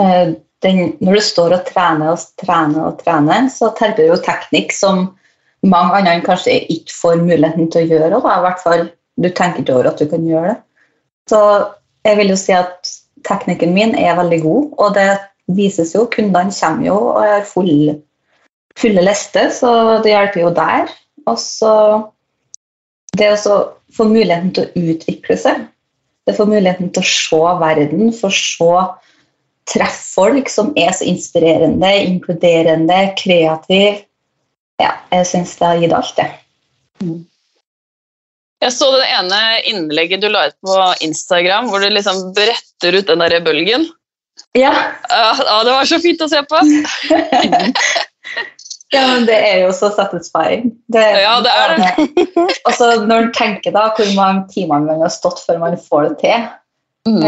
Eh, 0.02 0.35
den, 0.64 0.93
når 1.00 1.17
du 1.17 1.25
står 1.25 1.55
og 1.57 1.67
trener 1.69 2.12
og 2.12 2.25
trener 2.40 2.90
og 2.90 3.00
trener, 3.00 3.49
så 3.52 3.71
terper 3.79 4.05
du 4.05 4.12
jo 4.12 4.21
teknikk 4.25 4.75
som 4.76 5.07
mange 5.67 5.99
andre 5.99 6.21
kanskje 6.25 6.57
ikke 6.73 6.97
får 6.97 7.23
muligheten 7.25 7.71
til 7.73 7.85
å 7.85 7.90
gjøre. 7.95 8.21
Da. 8.21 8.35
I 8.37 8.45
hvert 8.47 8.62
fall, 8.64 8.85
du 9.21 9.29
tenker 9.29 9.62
ikke 9.62 9.76
over 9.76 9.90
at 9.93 10.00
du 10.00 10.09
kan 10.11 10.26
gjøre 10.29 10.55
det. 10.55 10.59
Så 11.31 11.40
jeg 12.07 12.19
vil 12.21 12.33
jo 12.33 12.38
si 12.40 12.55
at 12.57 12.93
teknikken 13.29 13.75
min 13.76 13.93
er 13.99 14.17
veldig 14.19 14.40
god, 14.45 14.71
og 14.81 14.95
det 14.97 15.09
vises 15.57 15.93
jo. 15.95 16.07
Kundene 16.12 16.55
kommer 16.55 16.87
jo 16.87 16.97
og 17.12 17.21
har 17.25 17.45
full, 17.49 17.93
fulle 18.81 19.05
lister, 19.05 19.50
så 19.55 20.00
det 20.05 20.14
hjelper 20.14 20.45
jo 20.45 20.55
der. 20.57 20.95
Og 21.29 21.37
så 21.40 21.75
det 23.19 23.33
å 23.35 23.59
få 23.97 24.07
muligheten 24.09 24.52
til 24.57 24.69
å 24.69 24.87
utvikle 24.93 25.37
seg. 25.40 25.67
Det 26.25 26.35
å 26.35 26.43
få 26.43 26.49
muligheten 26.49 26.93
til 26.95 27.02
å 27.02 27.11
se 27.11 27.55
verden, 27.61 28.12
få 28.14 28.31
se 28.33 28.73
treffe 29.71 30.15
folk 30.15 30.50
som 30.50 30.73
er 30.79 30.93
så 30.97 31.07
inspirerende, 31.09 31.91
inkluderende, 32.05 33.00
kreativ. 33.19 34.05
Ja, 34.81 34.95
jeg 35.12 35.27
syns 35.29 35.57
det 35.59 35.69
har 35.69 35.83
gitt 35.83 35.97
alt, 35.97 36.15
det. 36.17 36.29
Jeg 38.61 38.75
så 38.77 38.91
det 38.93 39.07
ene 39.09 39.39
innlegget 39.71 40.21
du 40.21 40.29
la 40.29 40.47
ut 40.50 40.57
på 40.67 40.77
Instagram, 41.07 41.71
hvor 41.71 41.81
du 41.81 41.89
liksom 41.93 42.35
bretter 42.37 42.99
ut 42.99 43.09
den 43.09 43.25
der 43.25 43.41
bølgen. 43.45 43.87
Ja, 44.57 44.73
Ja, 45.09 45.35
ja, 45.39 45.65
det 45.65 45.73
var 45.73 45.89
så 45.89 46.00
fint 46.00 46.23
å 46.25 46.29
se 46.29 46.43
på! 46.49 46.61
ja 48.95 49.03
men 49.12 49.27
det 49.29 49.37
er 49.37 49.59
jo 49.65 49.73
så 49.77 49.91
satisfying. 49.95 50.71
Det, 50.93 51.05
Ja, 51.23 51.35
det 51.45 51.53
er 51.55 51.77
det. 51.79 51.91
Og 52.67 52.73
så 52.77 52.85
når 53.05 53.27
en 53.27 53.33
tenker 53.37 53.71
da 53.77 53.85
hvor 53.97 54.09
mange 54.17 54.47
timer 54.53 54.79
man 54.85 55.03
har 55.05 55.12
stått 55.12 55.39
før 55.47 55.57
man 55.62 55.79
får 55.81 56.03
det 56.09 56.17
til. 56.25 56.39
Mm. 57.09 57.23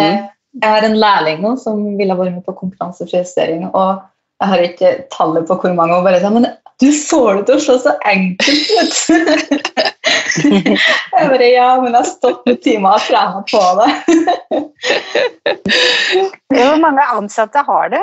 Jeg 0.61 0.69
har 0.69 0.85
en 0.85 0.99
lærling 1.01 1.41
nå 1.41 1.55
som 1.61 1.79
ville 1.97 2.17
vært 2.17 2.35
med 2.35 2.45
på 2.45 2.53
konkurransefrisering, 2.59 3.71
og 3.73 4.03
jeg 4.43 4.51
har 4.51 4.65
ikke 4.67 4.91
tallet 5.15 5.47
på 5.49 5.57
hvor 5.63 5.73
mange, 5.77 5.97
og 5.97 6.05
bare 6.05 6.21
sa, 6.21 6.33
men 6.35 6.49
du 6.83 6.89
får 6.93 7.39
det 7.39 7.45
til 7.47 7.57
å 7.57 7.63
se 7.63 7.77
så 7.85 7.93
enkelt 8.11 8.71
ut! 8.75 8.97
jeg 10.43 11.29
bare, 11.31 11.49
ja, 11.49 11.69
men 11.81 11.93
jeg 11.93 11.99
har 12.01 12.09
stått 12.09 12.49
noen 12.49 12.59
timer 12.65 12.97
og 12.97 13.05
trent 13.07 13.53
på 13.53 13.63
det. 13.79 13.91
Hvor 16.57 16.81
mange 16.83 17.07
ansatte 17.15 17.63
har 17.69 17.93
du? 17.93 18.01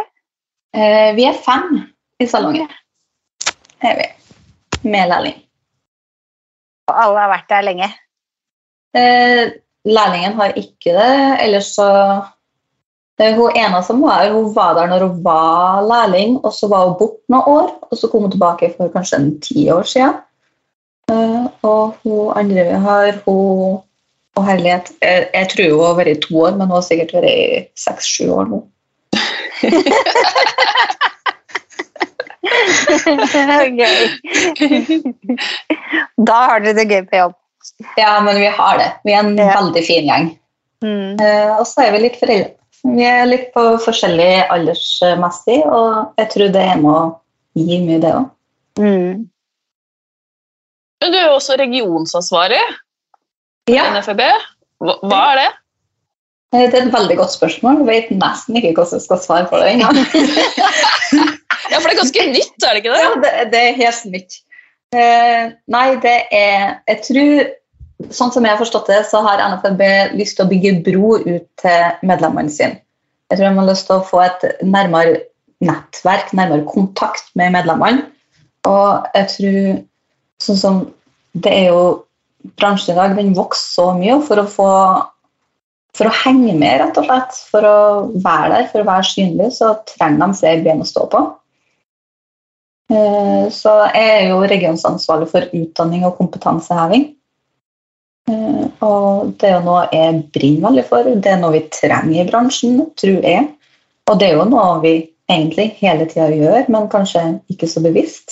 Eh, 0.77 1.11
vi 1.17 1.27
er 1.27 1.37
fem 1.43 1.81
i 2.23 2.27
salongen. 2.29 2.69
Er 3.83 3.99
vi. 3.99 4.07
Med 4.87 5.11
lærling. 5.11 5.37
Og 6.89 6.95
alle 6.95 7.23
har 7.25 7.33
vært 7.33 7.49
der 7.51 7.67
lenge. 7.67 7.89
Eh, 8.95 9.43
lærlingen 9.85 10.39
har 10.39 10.55
ikke 10.57 10.95
det, 10.95 11.13
ellers 11.43 11.73
så 11.75 11.89
Hun 13.19 13.51
ene 13.59 13.81
som 13.83 13.99
var 14.01 14.29
hun 14.31 14.53
var 14.55 14.77
der 14.77 14.87
når 14.87 15.03
hun 15.07 15.23
var 15.25 15.81
lærling, 15.83 16.37
og 16.43 16.53
så 16.55 16.69
var 16.71 16.85
hun 16.87 16.97
borte 17.01 17.19
noen 17.33 17.49
år, 17.51 17.69
og 17.91 17.97
så 17.99 18.07
kom 18.07 18.23
hun 18.23 18.31
tilbake 18.31 18.69
for 18.77 18.87
kanskje 18.93 19.19
en 19.19 19.29
ti 19.43 19.65
år 19.73 19.83
siden. 19.83 20.13
Eh, 21.11 21.45
og 21.67 21.97
hun 22.05 22.31
andre 22.39 22.63
vi 22.69 22.77
har, 22.85 23.17
hun 23.25 23.79
og 24.37 24.45
herlighet 24.45 24.91
jeg, 25.03 25.25
jeg 25.33 25.49
tror 25.51 25.71
hun 25.73 25.85
har 25.87 25.95
vært 25.99 26.11
i 26.13 26.19
to 26.23 26.37
år, 26.45 26.51
men 26.55 26.67
hun 26.69 26.77
har 26.77 26.85
sikkert 26.85 27.13
vært 27.17 27.29
i 27.33 27.63
seks-sju 27.81 28.29
år 28.37 28.45
nå. 28.53 28.61
Gøy. 33.79 33.99
Da 36.29 36.37
har 36.51 36.63
dere 36.63 36.75
det 36.77 36.87
gøy 36.89 37.03
på 37.09 37.19
jobb. 37.19 37.35
Ja, 37.97 38.19
men 38.23 38.37
vi 38.39 38.47
har 38.51 38.77
det. 38.79 38.89
Vi 39.07 39.13
er 39.13 39.19
en 39.23 39.37
Ja. 39.37 39.53
veldig 39.59 39.83
fin 39.85 40.07
gjeng. 40.07 40.29
Mm. 40.83 41.19
Eh, 41.19 41.51
og 41.59 41.65
så 41.67 41.81
er 41.85 41.91
vi 41.91 41.99
litt 42.05 42.19
foreldre. 42.19 42.51
Vi 42.83 43.03
er 43.03 43.25
litt 43.27 43.49
på 43.55 43.63
forskjellig 43.83 44.45
aldersmessig, 44.53 45.57
og 45.67 46.13
jeg 46.19 46.29
tror 46.33 46.51
det 46.53 46.61
er 46.63 46.79
med 46.79 46.91
å 46.93 47.01
gi 47.59 47.79
mye, 47.83 47.99
det 48.03 48.13
òg. 48.15 48.29
Mm. 48.79 49.25
Men 50.99 51.11
du 51.13 51.17
er 51.19 51.27
jo 51.27 51.37
også 51.37 51.57
regionsansvarlig 51.59 52.61
i 53.69 53.75
Ja, 53.75 53.89
NFB. 53.93 54.21
Hva, 54.83 54.95
hva 55.03 55.19
er 55.33 55.41
det? 55.41 55.49
eh, 56.55 56.65
det 56.71 56.79
er 56.79 56.85
et 56.87 56.93
veldig 56.95 57.17
godt 57.19 57.35
spørsmål. 57.35 57.81
Jeg 57.83 57.89
vet 57.89 58.13
nesten 58.19 58.55
ikke 58.59 58.73
hvordan 58.77 58.99
jeg 58.99 59.05
skal 59.07 59.21
svare 59.23 59.49
på 59.51 59.59
det 59.61 59.75
ennå. 59.75 59.91
Ja, 61.69 61.77
for 61.77 61.85
det 61.91 61.93
er 61.93 61.99
ganske 61.99 62.23
nytt, 62.31 62.63
er 62.65 62.73
det 62.73 62.79
ikke 62.81 62.93
det? 62.95 63.01
Ja, 63.03 63.09
det, 63.21 63.31
det 63.51 63.59
er 63.61 63.75
helt 63.77 64.05
nytt. 64.09 64.37
Uh, 64.95 65.51
nei, 65.69 65.87
det 66.01 66.15
er 66.33 66.79
Jeg 66.89 67.01
tror, 67.05 67.49
sånn 68.07 68.31
som 68.33 68.45
jeg 68.45 68.55
har 68.55 68.61
forstått 68.61 68.91
det, 68.91 68.99
så 69.09 69.21
har 69.25 69.41
NFB 69.53 69.81
lyst 70.17 70.37
til 70.37 70.45
å 70.45 70.51
bygge 70.51 70.77
bro 70.85 71.17
ut 71.19 71.47
til 71.59 72.07
medlemmene 72.07 72.53
sine. 72.53 72.79
Jeg 73.29 73.37
tror 73.37 73.49
de 73.49 73.59
har 73.59 73.69
lyst 73.69 73.89
til 73.89 73.99
å 73.99 74.05
få 74.07 74.21
et 74.25 74.45
nærmere 74.65 75.19
nettverk, 75.65 76.31
nærmere 76.33 76.65
kontakt 76.69 77.27
med 77.37 77.53
medlemmene. 77.57 78.07
Og 78.69 79.09
jeg 79.15 79.29
tror 79.35 79.59
sånn 80.43 80.63
som 80.63 80.79
Det 81.29 81.51
er 81.53 81.67
jo 81.69 81.81
Bransjen 82.57 82.95
i 82.95 82.97
dag 82.97 83.11
den 83.17 83.35
vokser 83.37 83.75
så 83.75 83.83
mye 83.93 84.15
for 84.25 84.41
å 84.41 84.47
få 84.49 84.69
for 85.97 86.07
å 86.07 86.15
henge 86.23 86.53
med, 86.55 86.79
rett 86.79 86.97
og 87.01 87.07
slett, 87.07 87.37
for 87.51 87.65
å 87.65 87.79
være 88.23 88.49
der, 88.53 88.67
for 88.71 88.83
å 88.83 88.87
være 88.87 89.07
synlig, 89.09 89.49
så 89.57 89.73
trenger 89.89 90.21
de 90.21 90.37
flere 90.39 90.63
ben 90.63 90.83
å 90.83 90.87
stå 90.87 91.05
på. 91.11 91.21
Eh, 92.93 93.49
Så 93.51 93.73
jeg 93.93 94.11
er 94.13 94.29
jo 94.29 94.39
regionsansvarlig 94.47 95.29
for 95.33 95.49
utdanning 95.53 96.05
og 96.07 96.15
kompetanseheving. 96.21 97.09
Eh, 98.29 98.65
Og 98.85 99.33
det 99.39 99.49
er 99.49 99.55
jo 99.57 99.63
noe 99.65 99.85
jeg 99.91 100.23
brenner 100.33 100.65
veldig 100.69 100.85
for. 100.89 101.03
Det 101.09 101.31
er 101.31 101.39
noe 101.41 101.55
vi 101.55 101.63
trenger 101.73 102.21
i 102.21 102.27
bransjen, 102.29 102.73
tror 102.99 103.21
jeg. 103.25 103.47
Og 104.09 104.19
det 104.19 104.27
er 104.29 104.35
jo 104.37 104.45
noe 104.49 104.81
vi 104.83 104.93
egentlig 105.29 105.67
hele 105.81 106.05
tida 106.09 106.29
gjør, 106.33 106.69
men 106.73 106.89
kanskje 106.91 107.21
ikke 107.53 107.67
så 107.69 107.79
bevisst. 107.85 108.27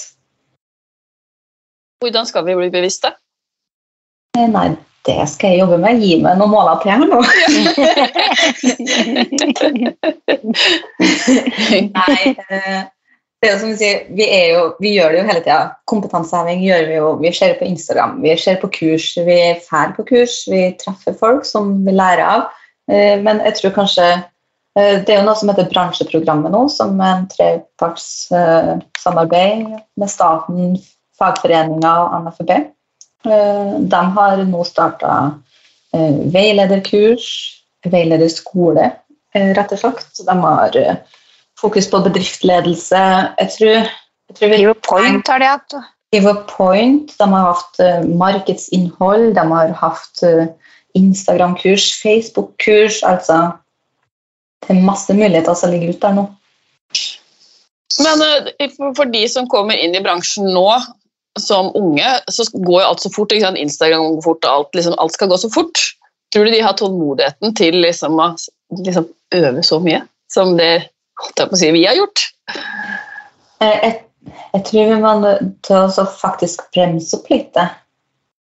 Hvordan 2.01 2.25
skal 2.29 2.45
vi 2.45 2.55
bli 2.57 2.69
bevisste? 2.73 3.09
Eh, 4.37 4.47
Nei, 4.53 4.67
det 5.07 5.29
skal 5.31 5.49
jeg 5.53 5.59
jobbe 5.63 5.77
med. 5.81 6.01
Gi 6.01 6.21
meg 6.21 6.37
noen 6.37 6.53
måler 6.53 6.77
til 6.81 6.91
her 6.93 6.99
nå. 7.09 7.19
Nei, 11.97 12.35
eh, 12.49 12.83
det 13.41 13.49
er 13.51 13.59
som 13.61 13.69
vi 13.69 13.77
sier, 13.77 14.05
vi, 14.17 14.25
jo, 14.51 14.63
vi 14.81 14.95
gjør 14.95 15.13
det 15.13 15.19
jo 15.19 15.27
hele 15.27 15.43
tida. 15.45 15.59
Kompetanseheving 15.89 16.63
gjør 16.65 16.87
vi 16.89 16.95
jo. 16.95 17.11
Vi 17.21 17.33
ser 17.37 17.53
på 17.59 17.67
Instagram, 17.67 18.17
vi 18.23 18.37
ser 18.41 18.57
på 18.61 18.69
kurs, 18.73 19.11
vi 19.27 19.37
drar 19.67 19.93
på 19.97 20.07
kurs, 20.09 20.39
vi 20.49 20.63
treffer 20.81 21.13
folk 21.19 21.45
som 21.45 21.75
vi 21.85 21.93
lærer 21.93 22.25
av. 22.25 22.47
Eh, 22.89 23.21
Men 23.21 23.43
jeg 23.45 23.59
tror 23.59 23.75
kanskje 23.77 24.07
Eh, 24.77 25.01
Det 25.03 25.13
er 25.13 25.21
jo 25.21 25.25
noe 25.25 25.37
som 25.39 25.49
heter 25.51 25.69
bransjeprogrammet 25.71 26.53
nå, 26.53 26.67
som 26.69 26.99
er 27.01 27.13
en 27.15 27.27
treparts 27.31 28.07
eh, 28.35 28.73
samarbeid 28.99 29.73
med 29.97 30.11
staten, 30.11 30.77
fagforeninger 31.17 32.03
og 32.03 32.27
NFB. 32.27 32.57
De 33.27 34.01
har 34.15 34.41
nå 34.45 34.59
starta 34.63 35.13
veilederkurs, 35.91 37.25
veilederskole, 37.89 38.85
rett 39.33 39.73
og 39.73 39.81
slett. 39.81 40.21
De 40.27 40.35
har 40.43 40.77
fokus 41.61 41.89
på 41.91 42.01
bedriftsledelse. 42.05 43.03
Jeg 43.39 43.53
tror, 43.57 43.91
jeg 44.29 44.39
tror 44.39 44.53
vi 44.53 44.73
Point 44.87 45.27
har 45.27 45.43
de 45.43 45.51
hatt. 45.51 45.77
Point, 46.47 47.13
de 47.19 47.29
har 47.33 47.47
hatt 47.51 47.79
eh, 47.83 48.03
markedsinnhold, 48.07 49.33
de 49.35 49.45
har 49.51 49.73
hatt 49.81 50.23
eh, 50.23 50.47
Instagram-kurs, 50.97 51.89
Facebook-kurs, 52.01 53.03
altså 53.03 53.57
det 54.65 54.75
er 54.75 54.85
masse 54.87 55.13
muligheter 55.13 55.53
som 55.53 55.71
ligger 55.71 55.93
ute 55.93 56.07
der 56.07 56.15
nå. 56.15 56.23
Men 58.03 58.23
eh, 58.23 58.71
for, 58.77 59.05
de 59.11 59.25
som 59.29 59.49
kommer 59.51 59.77
inn 59.77 59.95
i 59.97 60.03
bransjen 60.03 60.47
nå 60.53 60.69
som 61.39 61.69
unge, 61.77 62.15
så 62.33 62.47
går 62.55 62.81
jo 62.81 62.87
alt 62.87 63.03
så 63.03 63.11
fort. 63.13 63.33
Instagram 63.35 64.15
går 64.15 64.23
fort, 64.25 64.45
og 64.45 64.51
alt, 64.51 64.75
liksom, 64.75 64.95
alt 64.97 65.13
skal 65.13 65.29
gå 65.29 65.37
så 65.37 65.51
fort. 65.53 65.83
Tror 66.33 66.47
du 66.47 66.51
de 66.51 66.63
har 66.63 66.75
tålmodigheten 66.77 67.55
til 67.55 67.77
liksom, 67.83 68.17
å 68.19 68.31
liksom, 68.83 69.07
øve 69.35 69.63
så 69.63 69.79
mye 69.83 70.01
som 70.33 70.57
det 70.57 70.89
holdt 71.23 71.41
jeg 71.41 71.49
på 71.49 71.57
å 71.57 71.61
si, 71.61 71.71
vi 71.75 71.85
har 71.87 71.97
gjort? 71.97 72.25
Eh, 73.61 73.77
Jeg, 73.87 73.95
jeg 74.53 74.65
tror 74.69 74.91
vi 74.91 74.99
må 75.01 75.33
til 75.65 75.77
å 76.03 76.07
faktisk 76.19 76.67
bremse 76.75 77.17
opp 77.17 77.31
litt. 77.33 77.57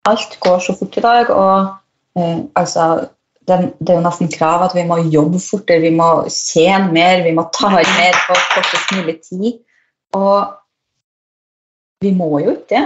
Alt 0.09 0.39
går 0.45 0.61
så 0.65 0.75
fort 0.79 0.97
i 0.97 1.05
dag, 1.05 1.31
og 1.35 2.19
eh, 2.19 2.39
altså, 2.59 3.09
det, 3.49 3.59
det 3.81 3.95
er 3.95 4.01
jo 4.01 4.07
nesten 4.07 4.31
krav 4.33 4.65
at 4.67 4.77
vi 4.77 4.87
må 4.89 5.01
jobbe 5.09 5.41
fortere, 5.43 5.85
vi 5.85 5.95
må 5.95 6.09
tjene 6.33 6.93
mer, 6.95 7.25
vi 7.27 7.35
må 7.37 7.47
ta 7.57 7.73
inn 7.81 7.95
mer 7.99 8.17
på 8.27 8.39
kortest 8.55 8.97
mulig 8.97 9.19
tid. 9.27 9.61
Og 10.17 10.55
vi 12.05 12.15
må 12.17 12.39
jo 12.45 12.55
ikke 12.55 12.71
det. 12.73 12.85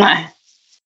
Nei. 0.00 0.16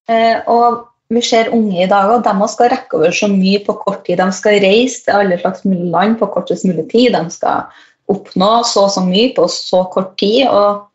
Eh, 0.09 0.37
og 0.49 0.85
vi 1.09 1.21
ser 1.25 1.49
unge 1.55 1.81
i 1.81 1.89
dag, 1.89 2.11
og 2.13 2.25
de 2.25 2.49
skal 2.51 2.69
rekke 2.73 2.99
over 2.99 3.13
så 3.15 3.29
mye 3.31 3.61
på 3.65 3.73
kort 3.81 4.03
tid. 4.05 4.19
De 4.21 4.29
skal 4.35 4.59
reise 4.61 5.03
til 5.05 5.17
alle 5.17 5.39
slags 5.41 5.65
mulige 5.65 5.89
land 5.93 6.19
på 6.19 6.29
kortest 6.33 6.67
mulig 6.69 6.85
tid. 6.91 7.15
De 7.15 7.33
skal 7.33 7.65
oppnå 8.09 8.51
så 8.67 8.85
og 8.87 8.93
så 8.93 9.03
mye 9.05 9.31
på 9.35 9.47
så 9.53 9.83
kort 9.93 10.15
tid, 10.19 10.47
og 10.49 10.87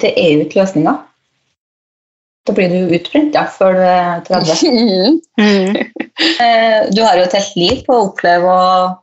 det 0.00 0.12
er 0.16 0.36
jo 0.36 0.44
ikke 0.46 0.62
løsninga. 0.62 0.96
Da 2.42 2.54
blir 2.56 2.72
du 2.72 2.76
jo 2.80 2.96
utbrent 2.98 3.36
ja, 3.38 3.44
før 3.46 3.76
du 3.78 3.84
er 3.86 4.24
30. 4.26 5.20
Mm. 5.42 5.74
Eh, 6.44 6.90
du 6.92 7.00
har 7.02 7.16
jo 7.16 7.24
et 7.24 7.34
helt 7.34 7.54
liv 7.56 7.78
på 7.86 7.94
å 7.96 8.02
oppleve 8.10 8.52
og, 8.52 8.98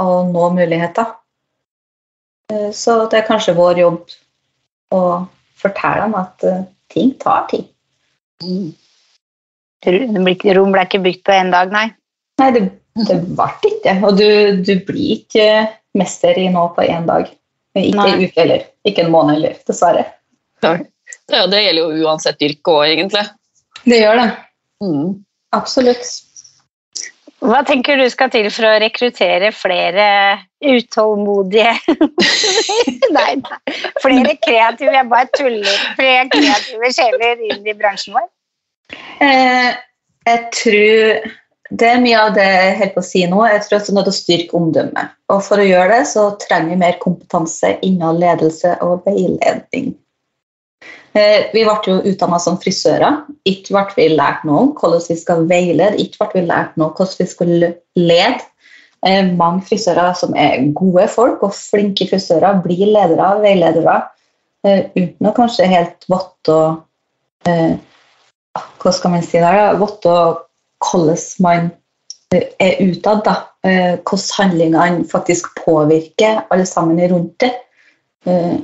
og 0.00 0.28
nå 0.30 0.44
muligheter. 0.54 1.08
Eh, 2.52 2.68
så 2.76 2.94
det 3.10 3.18
er 3.18 3.26
kanskje 3.26 3.56
vår 3.56 3.80
jobb 3.82 4.14
å 4.94 5.00
fortelle 5.58 6.04
dem 6.06 6.14
at 6.20 6.46
eh, 6.48 6.62
ting 6.92 7.10
tar 7.20 7.48
tid. 7.50 7.66
Mm. 8.44 8.70
Rom 9.82 10.76
ble 10.76 10.86
ikke 10.86 11.02
bygd 11.02 11.24
på 11.26 11.34
én 11.34 11.50
dag, 11.52 11.74
nei. 11.74 11.88
Nei, 12.40 12.50
det, 12.54 12.62
det 12.94 13.18
ble 13.24 13.48
ikke 13.62 13.78
det. 13.84 13.94
Og 14.04 14.18
du, 14.18 14.26
du 14.64 14.74
blir 14.86 15.14
ikke 15.20 15.46
mester 15.98 16.38
i 16.40 16.48
nå 16.52 16.66
på 16.76 16.84
én 16.86 17.06
dag. 17.08 17.30
Ikke 17.78 18.08
en 18.08 18.24
uke 18.24 18.40
heller. 18.40 18.66
Ikke 18.88 19.06
en 19.06 19.12
måned 19.14 19.38
heller, 19.38 19.56
dessverre. 19.68 20.04
Ja, 20.62 21.46
det 21.48 21.62
gjelder 21.64 21.80
jo 21.80 22.04
uansett 22.06 22.44
yrke 22.44 22.74
òg, 22.74 22.90
egentlig. 22.90 23.24
Det 23.88 24.02
gjør 24.02 24.20
det. 24.20 24.28
Mm. 24.84 25.08
Absolutt. 25.56 26.04
Hva 27.42 27.64
tenker 27.66 27.98
du 27.98 28.06
skal 28.12 28.30
til 28.30 28.46
for 28.54 28.68
å 28.68 28.76
rekruttere 28.78 29.48
flere 29.56 30.04
utålmodige 30.62 31.72
Nei, 33.16 33.32
nei. 33.40 33.58
Flere 33.98 34.36
kreative 34.38 34.94
Jeg 34.94 35.08
bare 35.10 35.30
tuller. 35.34 35.80
Flere 35.98 36.28
kreative 36.30 36.92
sjeler 36.94 37.42
inn 37.48 37.66
i 37.66 37.74
bransjen 37.74 38.14
vår? 38.14 38.28
Eh, 39.26 39.72
jeg 40.28 40.44
tror 40.54 41.32
det 41.72 41.88
er 41.88 42.02
mye 42.02 42.20
av 42.20 42.34
det 42.36 42.44
jeg 42.44 42.76
holder 42.78 42.92
på 42.92 43.00
å 43.00 43.06
si 43.06 43.24
nå. 43.30 43.40
Jeg 43.48 43.64
tror 43.64 43.78
at 43.78 43.86
det 43.86 43.92
er 43.92 43.96
nødt 43.96 44.10
å 44.10 44.14
styrke 44.16 44.58
omdømmet. 44.58 45.16
Og 45.32 45.40
for 45.46 45.62
å 45.62 45.66
gjøre 45.66 45.94
det, 45.94 46.04
så 46.10 46.24
trenger 46.42 46.74
vi 46.74 46.80
mer 46.82 46.98
kompetanse 47.00 47.76
innen 47.86 48.20
ledelse 48.20 48.74
og 48.84 49.06
veiledning. 49.08 49.92
Eh, 51.16 51.48
vi 51.52 51.64
ble 51.64 51.76
jo 51.88 51.98
utdanna 52.12 52.40
som 52.42 52.58
frisører. 52.60 53.22
Ikke 53.48 53.76
ble 53.76 53.96
vi 53.96 54.08
lært 54.12 54.44
noe 54.48 54.66
om 54.66 54.70
hvordan 54.76 55.04
vi 55.08 55.18
skal 55.20 55.46
veilede, 55.48 56.00
ikke 56.00 56.26
ble 56.26 56.40
vi 56.42 56.46
lært 56.50 56.76
noe 56.76 56.90
om 56.90 56.96
hvordan 56.98 57.20
vi 57.22 57.28
skulle 57.30 57.72
lede. 58.00 58.44
Eh, 59.06 59.32
mange 59.32 59.64
frisører 59.68 60.12
som 60.18 60.36
er 60.38 60.68
gode 60.76 61.08
folk 61.10 61.42
og 61.46 61.56
flinke 61.56 62.06
frisører, 62.10 62.60
blir 62.64 62.84
ledere, 62.84 63.32
og 63.32 63.44
veiledere, 63.46 63.98
eh, 64.64 64.84
uten 64.96 65.28
å 65.28 65.36
kanskje 65.36 65.72
helt 65.72 66.08
votte 66.12 66.58
og 66.62 66.82
hva 67.42 68.90
skal 68.94 69.10
man 69.10 69.24
si 69.26 69.40
der, 69.40 69.56
da? 69.56 69.72
Vite 69.80 70.12
hvordan 70.82 71.18
man 71.44 71.70
eh, 72.34 72.48
er 72.60 72.80
utad. 72.82 73.24
da. 73.24 73.36
Eh, 73.64 73.98
Hvordan 74.02 74.34
handlingene 74.38 75.04
faktisk 75.08 75.52
påvirker 75.64 76.42
alle 76.50 76.66
sammen 76.66 77.00
rundt 77.12 77.38
det. 77.40 77.52
Eh, 78.26 78.58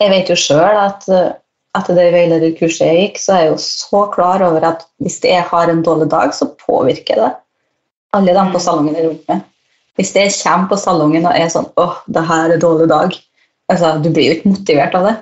Jeg 0.00 0.10
vet 0.10 0.30
jo 0.32 0.34
sjøl 0.40 0.78
at 0.80 1.04
etter 1.76 1.94
det 1.94 2.06
veilederkurset 2.14 2.86
jeg 2.86 3.00
gikk, 3.02 3.18
så 3.20 3.34
er 3.34 3.42
jeg 3.42 3.50
jo 3.50 3.58
så 3.60 4.00
klar 4.14 4.40
over 4.42 4.64
at 4.64 4.86
hvis 5.04 5.18
jeg 5.22 5.44
har 5.44 5.68
en 5.68 5.82
dårlig 5.84 6.08
dag, 6.10 6.32
så 6.32 6.48
påvirker 6.64 7.20
det 7.20 7.30
alle 8.16 8.34
dem 8.34 8.48
på 8.54 8.62
salongen 8.64 8.96
rundt 8.96 9.28
meg. 9.28 9.42
Hvis 10.00 10.14
jeg 10.16 10.32
kommer 10.40 10.70
på 10.70 10.78
salongen 10.80 11.28
og 11.28 11.36
er 11.36 11.50
sånn 11.52 11.68
åh, 11.76 12.00
det 12.08 12.24
her 12.26 12.48
er 12.48 12.56
en 12.56 12.64
dårlig 12.64 12.88
dag, 12.90 13.14
altså, 13.70 13.92
du 14.00 14.08
blir 14.08 14.30
jo 14.30 14.38
ikke 14.38 14.54
motivert 14.54 14.96
av 14.96 15.06
det. 15.06 15.14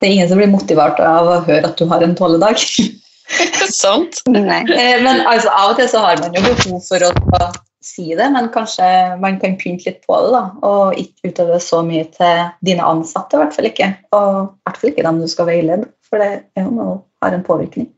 Det 0.00 0.08
er 0.08 0.16
ingen 0.16 0.28
som 0.32 0.40
blir 0.42 0.52
motivert 0.52 1.00
av 1.00 1.30
å 1.30 1.40
høre 1.46 1.70
at 1.70 1.78
du 1.78 1.86
har 1.88 2.02
en 2.04 2.16
dårlig 2.18 2.42
dag. 2.42 2.58
Sant? 3.82 4.20
Nei. 4.28 4.62
Eh, 4.70 4.98
Men 5.04 5.24
altså, 5.26 5.52
av 5.52 5.72
og 5.72 5.78
til 5.80 5.88
så 5.90 6.02
har 6.04 6.20
man 6.20 6.34
jo 6.36 6.42
behov 6.44 6.82
for 6.88 7.06
å 7.08 7.48
si 7.84 8.14
det, 8.16 8.26
men 8.32 8.50
kanskje 8.52 8.86
man 9.20 9.38
kan 9.40 9.56
pynte 9.60 9.90
litt 9.90 10.04
på 10.06 10.18
det. 10.24 10.30
da, 10.32 10.44
Og 10.64 11.00
ikke 11.00 11.32
utøve 11.32 11.60
så 11.60 11.82
mye 11.84 12.06
til 12.14 12.46
dine 12.64 12.86
ansatte, 12.86 13.36
i 13.36 13.42
hvert 13.42 13.56
fall 13.56 13.68
ikke. 13.68 13.90
Og 14.16 14.30
i 14.44 14.68
hvert 14.68 14.80
fall 14.80 14.92
ikke 14.92 15.06
dem 15.08 15.20
du 15.20 15.28
skal 15.30 15.50
veilede, 15.50 15.90
for 16.08 16.22
det 16.22 16.30
er 16.56 16.66
jo 16.66 16.72
noe 16.72 16.96
har 17.24 17.36
en 17.36 17.44
påvirkning. 17.44 17.88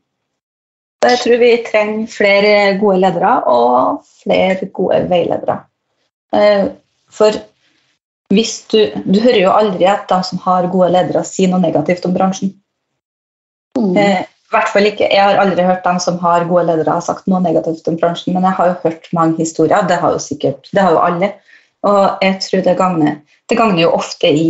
Så 1.03 1.11
jeg 1.13 1.19
tror 1.23 1.41
vi 1.43 1.51
trenger 1.67 2.07
flere 2.09 2.53
gode 2.81 3.01
ledere 3.03 3.33
og 3.51 4.05
flere 4.23 4.69
gode 4.73 5.03
veiledere. 5.11 5.59
Eh, 6.35 6.67
For 7.07 7.31
hvis 8.33 8.65
du, 8.67 8.81
du 9.05 9.21
hører 9.23 9.39
jo 9.39 9.51
aldri 9.55 9.85
at 9.87 10.09
de 10.09 10.17
som 10.27 10.41
har 10.43 10.67
gode 10.73 10.89
ledere, 10.91 11.23
sier 11.23 11.47
noe 11.47 11.63
negativt 11.63 12.03
om 12.05 12.15
bransjen. 12.17 12.51
Mm. 13.77 13.95
Hvert 14.53 14.69
fall 14.71 14.87
ikke. 14.87 15.09
Jeg 15.11 15.19
har 15.19 15.41
aldri 15.41 15.65
hørt 15.67 15.83
dem 15.83 15.97
som 15.99 16.19
har 16.21 16.45
gode 16.47 16.69
ledere 16.69 16.93
har 16.95 17.03
sagt 17.03 17.25
noe 17.27 17.41
negativt 17.43 17.87
om 17.91 17.97
bransjen, 17.99 18.31
men 18.35 18.45
jeg 18.47 18.55
har 18.59 18.69
jo 18.69 18.77
hørt 18.85 19.09
mange 19.15 19.35
historier. 19.41 19.83
Det 19.89 19.97
har 19.99 20.15
jo 20.15 20.21
sikkert, 20.23 20.69
det 20.71 20.85
har 20.85 20.95
jo 20.95 21.03
alle. 21.03 21.33
Og 21.87 22.23
jeg 22.23 22.39
tror 22.45 22.63
det 22.63 22.77
gagner, 22.79 23.17
det 23.51 23.57
gagner 23.59 23.83
jo 23.83 23.93
ofte 23.97 24.31
i 24.31 24.47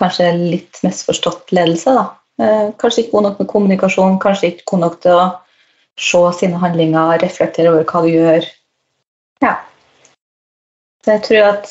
kanskje 0.00 0.30
litt 0.38 0.80
misforstått 0.84 1.52
ledelse. 1.52 1.92
da. 1.92 2.06
Eh, 2.40 2.70
kanskje 2.80 3.04
ikke 3.04 3.16
god 3.18 3.26
nok 3.28 3.42
med 3.42 3.50
kommunikasjon, 3.52 4.18
kanskje 4.22 4.52
ikke 4.52 4.70
god 4.72 4.82
nok 4.86 4.96
til 5.04 5.18
å 5.18 5.26
se 6.00 6.22
sine 6.38 6.60
handlinger, 6.62 7.20
reflektere 7.20 7.72
over 7.72 7.84
hva 7.84 8.02
du 8.04 8.08
gjør. 8.08 8.48
Ja. 9.44 9.52
Så 11.04 11.16
jeg 11.16 11.24
tror 11.26 11.50
at 11.50 11.68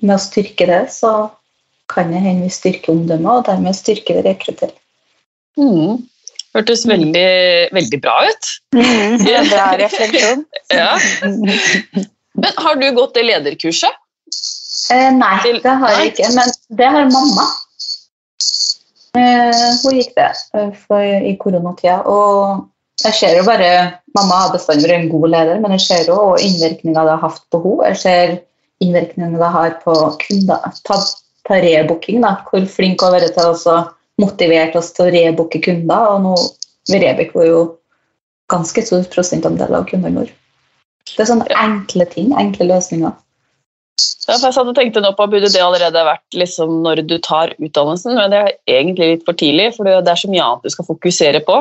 med 0.00 0.16
å 0.16 0.22
styrke 0.22 0.66
det, 0.70 0.82
så 0.94 1.12
kan 1.92 2.12
det 2.14 2.22
hende 2.24 2.46
vi 2.46 2.54
styrker 2.54 2.94
omdømmet, 2.94 3.32
og 3.32 3.46
dermed 3.50 3.76
styrker 3.76 4.18
vi 4.18 4.24
rekruttering. 4.30 4.78
Mm. 5.60 6.08
Hørtes 6.52 6.84
veldig, 6.88 7.28
veldig 7.72 8.00
bra 8.04 8.18
ut. 8.28 8.50
Mm, 8.72 9.18
det 9.20 9.40
bra 9.50 9.66
refleksjon. 9.80 10.44
Ja. 10.72 10.94
Men 12.32 12.52
har 12.64 12.78
du 12.80 12.86
gått 12.96 13.14
det 13.16 13.26
lederkurset? 13.28 13.98
Eh, 14.92 15.10
nei, 15.14 15.34
Til- 15.44 15.60
det 15.64 15.74
har 15.82 15.96
jeg 15.98 16.12
ikke, 16.12 16.30
men 16.36 16.52
det 16.80 16.88
har 16.94 17.10
mamma. 17.12 17.44
Eh, 19.12 19.64
hun 19.82 19.98
gikk 19.98 20.14
det 20.16 20.30
eh, 20.56 20.70
for, 20.86 21.02
i 21.04 21.34
koronatida. 21.40 21.98
Og 22.08 22.64
jeg 23.04 23.18
ser 23.18 23.36
jo 23.36 23.44
bare 23.48 23.72
Mamma 24.16 24.42
har 24.42 24.50
bestandig 24.52 24.88
vært 24.90 24.98
en 25.00 25.10
god 25.12 25.30
leder, 25.32 25.60
men 25.62 25.72
jeg 25.72 25.84
ser 25.86 26.08
jo 26.10 26.16
innvirkninga 26.36 27.04
det 27.06 27.14
har 27.14 27.22
hatt 27.22 27.44
på 27.52 27.60
henne. 27.64 27.86
Jeg 27.92 28.00
ser 28.02 28.32
innvirkningene 28.84 29.40
det 29.40 29.52
har 29.54 29.76
på 29.84 29.94
kunder. 30.20 30.66
Ta, 30.84 30.98
ta 31.48 31.60
rebooking, 31.64 32.20
da. 32.24 32.34
Hvor 32.50 32.66
flink 32.68 33.00
hun 33.00 33.08
har 33.08 33.16
vært 33.22 33.32
til 33.38 33.52
å 33.54 33.78
også 34.18 34.24
motivere 34.24 34.78
oss 34.78 34.92
til 34.92 35.06
å 35.06 35.12
rebooke 35.12 35.60
kunder. 35.62 36.16
Og 36.16 36.22
nå 36.22 36.34
vi 36.90 36.98
var 37.34 37.46
jo 37.46 37.78
ganske 38.50 38.82
stor 38.82 39.04
prosentandel 39.12 39.74
av 39.74 39.84
kundene 39.88 40.20
våre. 40.20 40.30
Det 41.16 41.22
er 41.22 41.26
sånne 41.30 41.46
enkle 41.58 42.04
ting, 42.10 42.32
enkle 42.38 42.64
løsninger. 42.68 43.12
Ja, 44.28 44.38
for 44.38 44.46
jeg 44.46 44.54
satt 44.54 44.68
og 44.70 44.76
tenkte 44.76 45.00
nå 45.02 45.10
på 45.18 45.26
Burde 45.30 45.48
det 45.50 45.62
allerede 45.62 46.04
vært 46.06 46.34
liksom 46.34 46.82
når 46.84 46.96
du 47.10 47.18
tar 47.22 47.54
utdannelsen, 47.58 48.14
men 48.16 48.30
det 48.30 48.38
er 48.38 48.52
egentlig 48.78 49.06
litt 49.10 49.24
for 49.26 49.34
tidlig, 49.38 49.74
for 49.76 49.84
det 49.84 50.10
er 50.10 50.18
så 50.18 50.30
mye 50.30 50.44
annet 50.44 50.64
du 50.64 50.70
skal 50.74 50.88
fokusere 50.88 51.40
på. 51.46 51.56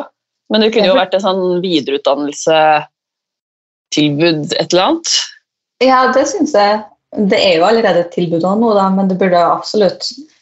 Men 0.51 0.61
det 0.61 0.73
kunne 0.73 0.89
jo 0.89 0.97
vært 0.97 1.15
en 1.15 1.25
sånn 1.25 1.61
videreutdannelsetilbud, 1.63 4.41
et 4.57 4.73
eller 4.73 4.85
annet. 4.85 5.07
Ja, 5.81 5.99
det 6.13 6.25
syns 6.29 6.53
jeg. 6.57 6.73
det 7.31 7.39
er 7.43 7.53
jo 7.59 7.67
allerede 7.67 7.99
et 8.05 8.13
tilbud 8.13 8.41
nå, 8.45 8.69
da, 8.77 8.85
men 8.93 9.07
det 9.09 9.19
burde 9.19 9.39
absolutt 9.41 10.01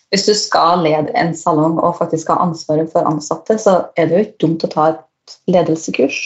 Hvis 0.10 0.26
du 0.26 0.34
skal 0.34 0.82
lede 0.86 1.14
en 1.20 1.36
salong 1.38 1.78
og 1.78 1.98
faktisk 2.00 2.32
ha 2.34 2.40
ansvaret 2.42 2.90
for 2.92 3.06
ansatte, 3.06 3.60
så 3.62 3.76
er 3.96 4.10
det 4.10 4.16
jo 4.16 4.26
ikke 4.26 4.42
dumt 4.46 4.66
å 4.66 4.72
ta 4.74 4.88
et 4.94 5.36
ledelsekurs. 5.54 6.18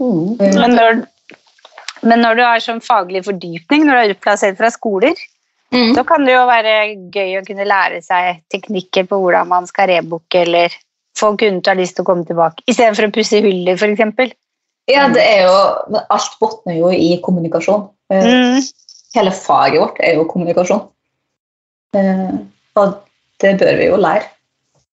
Mm. 0.00 0.38
Men 0.40 0.76
når, 0.78 1.02
men 2.02 2.24
når 2.24 2.38
du 2.38 2.42
har 2.46 2.64
sånn 2.64 2.80
faglig 2.82 3.24
fordypning, 3.28 3.84
når 3.84 3.92
du 3.92 4.00
er 4.00 4.14
utplassert 4.16 4.58
fra 4.60 4.72
skoler, 4.72 5.18
Mm. 5.72 5.94
så 5.96 6.02
kan 6.04 6.26
det 6.28 6.34
jo 6.34 6.44
være 6.44 6.72
gøy 7.14 7.38
å 7.38 7.44
kunne 7.46 7.64
lære 7.64 8.02
seg 8.04 8.42
teknikker 8.52 9.06
på 9.08 9.16
hvordan 9.22 9.48
man 9.48 9.64
skal 9.64 9.88
rebooke, 9.88 10.42
eller 10.44 10.74
få 11.16 11.30
kunden 11.40 11.62
til 11.62 11.70
å 11.70 11.72
ha 11.72 11.80
lyst 11.80 11.96
til 11.96 12.04
å 12.04 12.08
komme 12.10 12.26
tilbake, 12.28 12.60
istedenfor 12.68 13.08
å 13.08 13.14
pusse 13.14 13.40
huller, 13.40 13.80
f.eks. 13.80 14.34
Ja, 14.90 15.06
det 15.08 15.22
er 15.24 15.46
jo, 15.46 15.56
alt 16.12 16.36
bunner 16.42 16.76
jo 16.76 16.90
i 16.92 17.14
kommunikasjon. 17.24 17.88
Eh, 18.12 18.28
Mm. 18.28 18.60
Hele 19.14 19.30
faget 19.30 19.80
vårt 19.80 19.98
er 20.00 20.14
jo 20.16 20.24
kommunikasjon. 20.28 20.86
Eh, 21.96 22.32
og 22.80 22.94
det 23.42 23.56
bør 23.60 23.76
vi 23.80 23.90
jo 23.90 24.00
lære. 24.00 24.28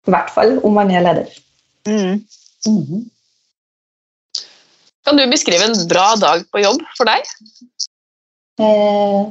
I 0.07 0.11
hvert 0.13 0.31
fall 0.33 0.57
om 0.65 0.75
man 0.77 0.91
er 0.91 1.05
leder. 1.05 1.39
Mm. 1.87 2.25
Mhm. 2.65 3.09
Kan 5.05 5.17
du 5.17 5.25
beskrive 5.31 5.65
en 5.65 5.87
bra 5.89 6.13
dag 6.21 6.45
på 6.51 6.61
jobb 6.61 6.81
for 6.97 7.09
deg? 7.09 7.25
Eh, 8.59 9.23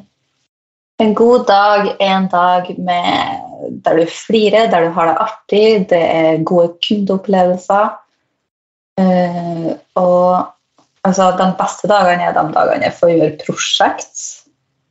en 0.99 1.15
god 1.15 1.45
dag 1.47 1.93
er 2.01 2.17
en 2.17 2.29
dag 2.33 2.71
med, 2.79 3.81
der 3.85 4.01
du 4.01 4.07
flirer, 4.11 4.71
der 4.71 4.89
du 4.89 4.95
har 4.97 5.07
det 5.07 5.19
artig, 5.23 5.91
det 5.91 6.03
er 6.03 6.43
gode 6.43 6.73
kundeopplevelser. 6.89 7.93
Eh, 8.99 9.69
og 9.95 10.49
altså, 11.05 11.31
de 11.39 11.47
beste 11.61 11.91
dagene 11.91 12.27
er 12.27 12.35
de 12.35 12.47
dagene 12.57 12.89
jeg 12.89 12.99
får 12.99 13.15
gjøre 13.15 13.39
prosjekt. 13.45 14.25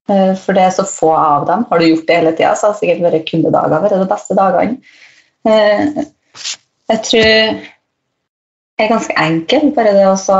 Eh, 0.07 0.33
for 0.39 0.55
det 0.55 0.63
er 0.63 0.75
så 0.75 0.85
få 0.87 1.11
av 1.11 1.47
dem. 1.49 1.65
Har 1.69 1.79
du 1.79 1.87
gjort 1.87 2.07
det 2.07 2.19
hele 2.19 2.35
tida, 2.35 2.53
så 2.55 2.69
har 2.69 2.75
det 2.75 2.81
sikkert 2.81 3.05
vært 3.07 3.29
kundedager 3.29 3.83
vært 3.83 3.97
de 3.99 4.11
beste 4.11 4.37
dagene. 4.37 4.77
Eh, 5.47 5.81
jeg 6.87 6.99
tror 7.09 7.27
det 7.27 8.85
er 8.85 8.93
ganske 8.93 9.17
enkelt, 9.19 9.73
bare 9.75 9.95
det 9.97 10.05
å 10.07 10.37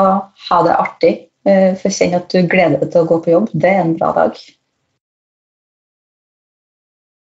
ha 0.49 0.57
det 0.67 0.75
artig. 0.75 1.15
for 1.47 1.79
For 1.81 1.95
kjenne 1.95 2.21
at 2.21 2.31
du 2.31 2.47
gleder 2.47 2.79
deg 2.79 2.91
til 2.91 3.03
å 3.03 3.09
gå 3.09 3.17
på 3.23 3.33
jobb, 3.33 3.47
det 3.53 3.71
er 3.71 3.81
en 3.81 3.97
bra 3.99 4.09
dag. 4.15 4.31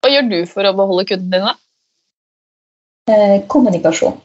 Hva 0.03 0.11
gjør 0.11 0.31
du 0.31 0.39
for 0.51 0.67
å 0.67 0.77
beholde 0.77 1.09
kundene 1.13 1.39
dine? 1.39 1.55
Eh, 3.13 3.39
kommunikasjon. 3.49 4.17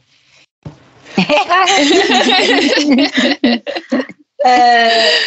Eh, 4.38 5.18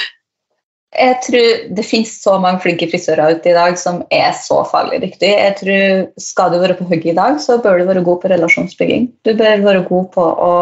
jeg 0.92 1.18
tror 1.24 1.60
det 1.78 1.86
finnes 1.88 2.12
så 2.20 2.34
mange 2.44 2.60
flinke 2.66 2.90
frisører 2.92 3.38
ute 3.38 3.52
i 3.52 3.56
dag 3.56 3.78
som 3.80 4.02
er 4.12 4.34
så 4.36 4.60
faglig 4.68 5.00
dyktige. 5.06 5.38
Jeg 5.40 5.56
tror 5.62 6.08
Skal 6.20 6.52
du 6.52 6.60
være 6.60 6.76
på 6.76 6.88
hugget 6.90 7.14
i 7.14 7.16
dag, 7.16 7.38
så 7.40 7.62
bør 7.64 7.80
du 7.80 7.86
være 7.88 8.04
god 8.04 8.20
på 8.22 8.32
relasjonsbygging. 8.32 9.08
Du 9.24 9.32
bør 9.38 9.64
være 9.64 9.86
god 9.88 10.10
på 10.12 10.26
å 10.26 10.56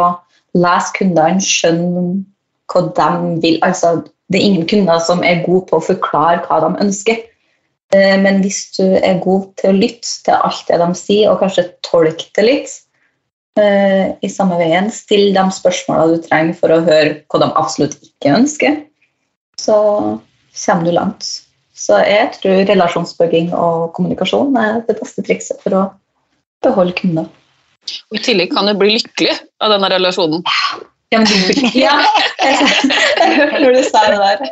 lese 0.53 0.93
kundene, 0.97 1.41
skjønne 1.41 2.03
hva 2.69 2.83
de 2.99 3.39
vil. 3.41 3.57
Altså, 3.65 4.03
det 4.29 4.37
er 4.37 4.45
ingen 4.45 4.67
kunder 4.69 5.01
som 5.01 5.23
er 5.25 5.41
gode 5.47 5.65
på 5.71 5.79
å 5.79 5.87
forklare 5.87 6.43
hva 6.45 6.59
de 6.61 6.85
ønsker. 6.85 7.23
Eh, 7.95 8.17
Men 8.21 8.41
hvis 8.43 8.69
du 8.77 8.85
er 8.85 9.23
god 9.23 9.49
til 9.57 9.71
å 9.71 9.79
lytte 9.79 10.11
til 10.25 10.37
alt 10.37 10.67
det 10.67 10.77
de 10.77 10.91
sier, 10.93 11.31
og 11.31 11.41
kanskje 11.41 11.71
tolke 11.81 12.29
det 12.37 12.45
litt, 12.45 12.75
eh, 13.57 14.13
i 14.21 14.29
samme 14.29 14.61
veien. 14.61 14.91
Still 14.91 15.33
de 15.33 15.47
spørsmålene 15.57 16.19
du 16.21 16.27
trenger 16.27 16.53
for 16.53 16.69
å 16.69 16.83
høre 16.85 17.23
hva 17.25 17.41
de 17.41 17.49
absolutt 17.55 17.97
ikke 17.97 18.37
ønsker. 18.37 18.85
Så 19.59 19.77
kommer 20.65 20.87
du 20.87 20.95
langt. 20.95 21.27
Så 21.79 21.99
jeg 22.03 22.31
tror 22.39 22.63
relasjonsbygging 22.67 23.51
og 23.55 23.91
kommunikasjon 23.95 24.55
er 24.59 24.81
det 24.87 24.97
beste 24.99 25.23
trikset 25.23 25.61
for 25.63 25.77
å 25.77 25.83
beholde 26.65 26.95
kunder. 26.97 27.27
Og 28.11 28.19
I 28.19 28.23
tillegg 28.23 28.51
kan 28.53 28.67
du 28.67 28.75
bli 28.77 28.97
lykkelig 28.97 29.37
av 29.63 29.73
denne 29.73 29.91
relasjonen. 29.93 30.43
Ja, 31.09 31.23
men 31.23 31.25
du, 31.25 31.61
ja, 31.73 31.95
jeg 32.43 33.37
hørte 33.39 33.61
når 33.63 33.77
du 33.79 33.85
sa 33.87 34.03
det 34.11 34.19
der. 34.21 34.43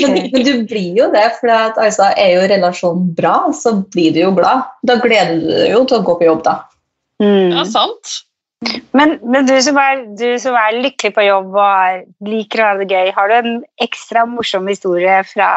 Men, 0.00 0.14
men 0.32 0.46
du 0.46 0.52
blir 0.70 0.96
jo 0.96 1.10
det, 1.12 1.26
for 1.42 1.52
at, 1.52 1.76
altså, 1.82 2.08
er 2.16 2.38
jo 2.38 2.46
relasjonen 2.54 3.10
bra, 3.18 3.34
så 3.52 3.74
blir 3.92 4.14
du 4.14 4.22
jo 4.22 4.30
glad. 4.38 4.64
Da 4.88 4.96
gleder 5.02 5.36
du 5.42 5.50
deg 5.50 5.74
jo 5.74 5.82
til 5.90 5.98
å 5.98 6.06
gå 6.06 6.16
på 6.22 6.28
jobb, 6.30 6.40
da. 6.46 6.56
Mm. 7.20 7.52
Ja, 7.52 7.66
sant? 7.68 8.14
Men, 8.96 9.16
men 9.22 9.46
du, 9.48 9.54
som 9.62 9.78
er, 9.80 10.04
du 10.18 10.26
som 10.42 10.56
er 10.58 10.80
lykkelig 10.80 11.12
på 11.16 11.24
jobb 11.26 11.54
og 11.54 11.64
er, 11.64 12.04
liker 12.26 12.62
å 12.62 12.68
ha 12.70 12.76
det 12.80 12.88
gøy, 12.90 13.10
har 13.16 13.30
du 13.30 13.34
en 13.36 13.56
ekstra 13.84 14.24
morsom 14.28 14.68
historie 14.70 15.18
fra 15.28 15.50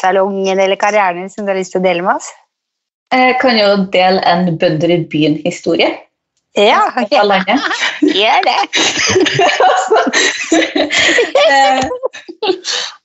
salongen 0.00 0.58
eller 0.58 0.78
karrieren 0.80 1.22
din 1.22 1.30
som 1.32 1.46
du 1.46 1.52
har 1.52 1.60
lyst 1.60 1.74
til 1.74 1.82
å 1.82 1.86
dele 1.86 2.04
med 2.04 2.18
oss? 2.18 2.30
Jeg 3.14 3.36
kan 3.42 3.56
jo 3.58 3.68
dele 3.94 4.22
en 4.26 4.56
bønder 4.58 4.90
i 4.90 5.04
byen-historie. 5.10 5.92
Ja, 6.58 6.80
landet. 7.26 7.60
gjør 8.20 8.40
det. 8.46 8.60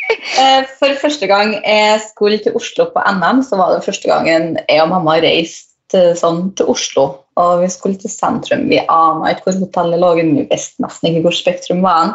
Eh, 0.09 0.41
eh, 0.41 0.63
For 0.79 0.93
første 1.01 1.27
gang 1.29 1.51
jeg 1.53 2.01
skulle 2.01 2.37
til 2.41 2.55
Oslo 2.57 2.87
på 2.93 3.01
NM, 3.05 3.43
så 3.45 3.57
var 3.59 3.73
det 3.73 3.85
første 3.85 4.09
gangen 4.09 4.57
jeg 4.69 4.81
og 4.81 4.89
mamma 4.89 5.17
reiste 5.21 5.68
sånn, 5.93 6.53
til 6.55 6.69
Oslo. 6.71 7.05
Og 7.39 7.61
vi 7.63 7.69
skulle 7.71 7.99
til 7.99 8.11
sentrum. 8.11 8.67
Vi 8.69 8.81
ana 8.85 9.31
ikke 9.31 9.49
hvor 9.49 9.59
hotellet 9.63 10.01
lå, 10.01 10.09
vi 10.19 10.47
visste 10.49 10.83
nesten 10.83 11.09
ikke 11.09 11.23
hvor 11.27 11.35
Spektrum 11.35 11.81
var. 11.85 12.05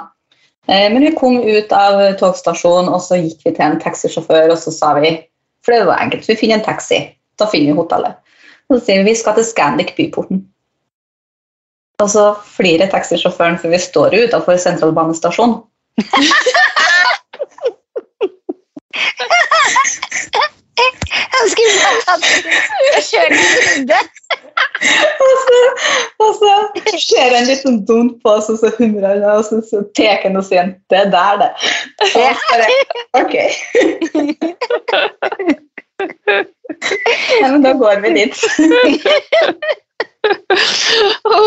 Eh, 0.69 0.93
Men 0.93 1.03
vi 1.03 1.15
kom 1.17 1.41
ut 1.41 1.73
av 1.73 2.01
togstasjonen, 2.21 2.93
og 2.93 3.01
så 3.03 3.15
gikk 3.21 3.41
vi 3.45 3.55
til 3.55 3.65
en 3.67 3.81
taxisjåfør, 3.81 4.51
og 4.53 4.59
så 4.59 4.71
sa 4.75 4.95
vi 5.01 5.17
For 5.65 5.73
det 5.73 5.87
var 5.89 6.03
enkelt, 6.03 6.29
vi 6.29 6.37
finner 6.37 6.59
en 6.59 6.65
taxi. 6.65 6.99
Da 7.41 7.47
finner 7.49 7.73
vi 7.73 7.79
hotellet. 7.79 8.15
Og 8.69 8.77
så 8.77 8.85
sier 8.85 8.99
vi 9.01 9.11
vi 9.11 9.17
skal 9.17 9.35
til 9.35 9.47
Scandic 9.49 9.95
Byporten. 9.97 10.45
Og 12.03 12.11
så 12.11 12.35
flirer 12.57 12.91
taxisjåføren, 12.93 13.57
for 13.59 13.73
vi 13.73 13.79
står 13.81 14.13
jo 14.13 14.27
utafor 14.29 14.61
sentralbanestasjonen. 14.61 15.63
Jeg 20.75 21.51
skulle 21.53 21.75
bare 21.83 22.01
tatt 22.07 22.25
og 22.97 23.03
kjørt 23.09 23.33
en 23.37 23.41
runde. 23.67 23.99
Og 26.25 26.31
så, 26.39 26.53
ser 27.03 27.35
han 27.37 27.47
litt 27.49 27.63
sånn 27.63 27.81
dumt 27.89 28.17
på 28.25 28.29
oss, 28.39 28.49
og 28.53 28.57
så 28.63 28.69
humrer 28.79 29.09
han, 29.09 29.23
og 29.35 29.45
så, 29.47 29.61
så 29.69 29.83
tar 29.99 30.19
han 30.25 30.39
og 30.41 30.45
sier 30.47 30.73
'det 30.91 30.99
er 31.01 31.09
der, 31.15 31.35
det'. 31.43 31.55
Og 32.01 32.07
så 32.13 32.19
bare, 32.51 32.67
ok. 33.23 33.35
Ja, 37.41 37.51
men 37.53 37.63
da 37.63 37.73
går 37.73 38.01
vi 38.03 38.09
dit. 38.15 38.35
Ja, 40.25 41.41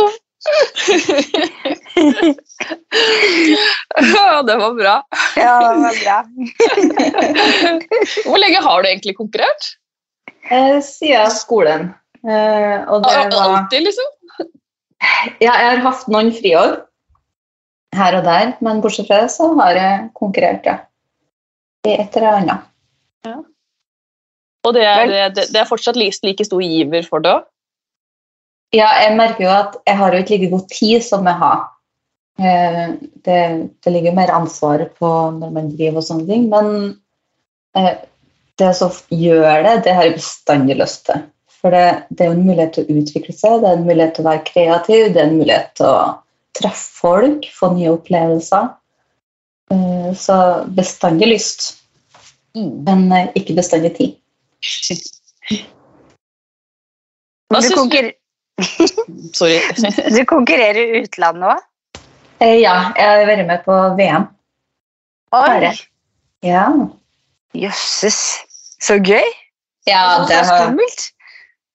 det 4.48 4.56
var 4.56 4.74
bra. 4.78 4.96
Ja, 5.36 5.74
det 5.74 5.80
var 5.84 5.96
bra. 6.04 6.18
Hvor 8.28 8.38
lenge 8.38 8.62
har 8.64 8.82
du 8.82 8.90
egentlig 8.90 9.18
konkurrert? 9.18 9.64
Eh, 10.50 10.82
Siden 10.84 11.32
skolen. 11.32 11.90
Eh, 12.28 12.78
og 12.88 13.04
det 13.04 13.16
var 13.34 13.58
Alltid, 13.58 13.82
liksom? 13.90 14.08
Ja, 15.40 15.54
jeg 15.54 15.70
har 15.70 15.84
hatt 15.86 16.08
noen 16.10 16.32
friår 16.34 16.78
her 17.98 18.18
og 18.20 18.26
der, 18.26 18.56
men 18.66 18.82
bortsett 18.84 19.08
fra 19.10 19.22
det 19.24 19.32
så 19.34 19.52
har 19.60 19.78
jeg 19.78 20.10
konkurrert, 20.18 20.66
ja. 20.66 20.78
I 21.88 21.94
et 22.02 22.18
eller 22.18 22.42
annet. 22.42 22.60
Og 24.68 24.74
det 24.76 24.84
er, 24.84 25.32
det, 25.32 25.46
det 25.54 25.62
er 25.62 25.70
fortsatt 25.70 25.96
like, 25.96 26.20
like 26.28 26.44
stor 26.44 26.62
giver 26.64 27.06
for 27.08 27.24
det 27.24 27.32
òg? 27.38 27.46
Ja, 28.76 28.90
jeg 29.00 29.16
merker 29.16 29.44
jo 29.46 29.52
at 29.54 29.78
jeg 29.88 29.96
har 29.98 30.14
jo 30.14 30.20
ikke 30.24 30.38
like 30.38 30.52
god 30.52 30.70
tid 30.74 31.04
som 31.06 31.28
jeg 31.30 31.40
har. 31.40 31.64
Eh, 32.40 32.88
Det, 33.24 33.70
det 33.84 33.92
ligger 33.92 34.16
mer 34.16 34.32
ansvar 34.32 34.84
på 35.00 35.08
når 35.40 35.52
man 35.56 35.72
driver 35.72 36.02
og 36.02 36.08
sånne 36.08 36.28
ting, 36.28 36.50
men 36.52 37.00
eh, 37.76 37.96
det 38.58 38.74
som 38.76 38.92
gjør 39.14 39.64
det, 39.64 39.84
det 39.86 39.94
har 39.96 40.08
jeg 40.08 40.18
bestandig 40.20 40.78
lyst 40.80 41.06
til. 41.08 41.24
For 41.58 41.74
det, 41.74 42.04
det 42.10 42.24
er 42.26 42.30
jo 42.32 42.38
en 42.38 42.46
mulighet 42.48 42.76
til 42.76 42.86
å 42.86 43.00
utvikle 43.02 43.34
seg, 43.34 43.62
det 43.62 43.70
er 43.70 43.80
en 43.80 43.88
mulighet 43.88 44.14
til 44.16 44.26
å 44.26 44.30
være 44.30 44.46
kreativ, 44.52 45.08
det 45.14 45.22
er 45.22 45.30
en 45.30 45.40
mulighet 45.40 45.74
til 45.80 45.88
å 45.90 45.98
treffe 46.58 47.02
folk, 47.02 47.48
få 47.54 47.72
nye 47.74 47.96
opplevelser. 47.96 48.70
Eh, 49.72 50.12
Så 50.16 50.38
bestandig 50.78 51.28
lyst, 51.32 51.68
men 52.56 53.10
ikke 53.36 53.58
bestandig 53.58 53.96
tid. 53.98 54.16
Hva 57.52 57.62
syns 57.64 57.90
du? 57.92 58.14
Sorry. 59.38 59.60
du 60.16 60.24
konkurrerer 60.30 60.80
i 60.82 61.04
utlandet 61.04 61.56
òg? 61.56 61.66
Eh, 62.44 62.60
Ja, 62.62 62.92
jeg 62.98 63.08
har 63.08 63.26
vært 63.30 63.48
med 63.50 63.64
på 63.66 63.78
VM. 63.98 64.28
Oi! 65.38 65.74
Ja, 66.46 66.68
Jøsses. 67.58 68.20
Så 68.84 69.00
gøy. 69.02 69.26
ja 69.90 70.02
det, 70.30 70.38
så 70.46 70.58
skummelt. 70.62 71.08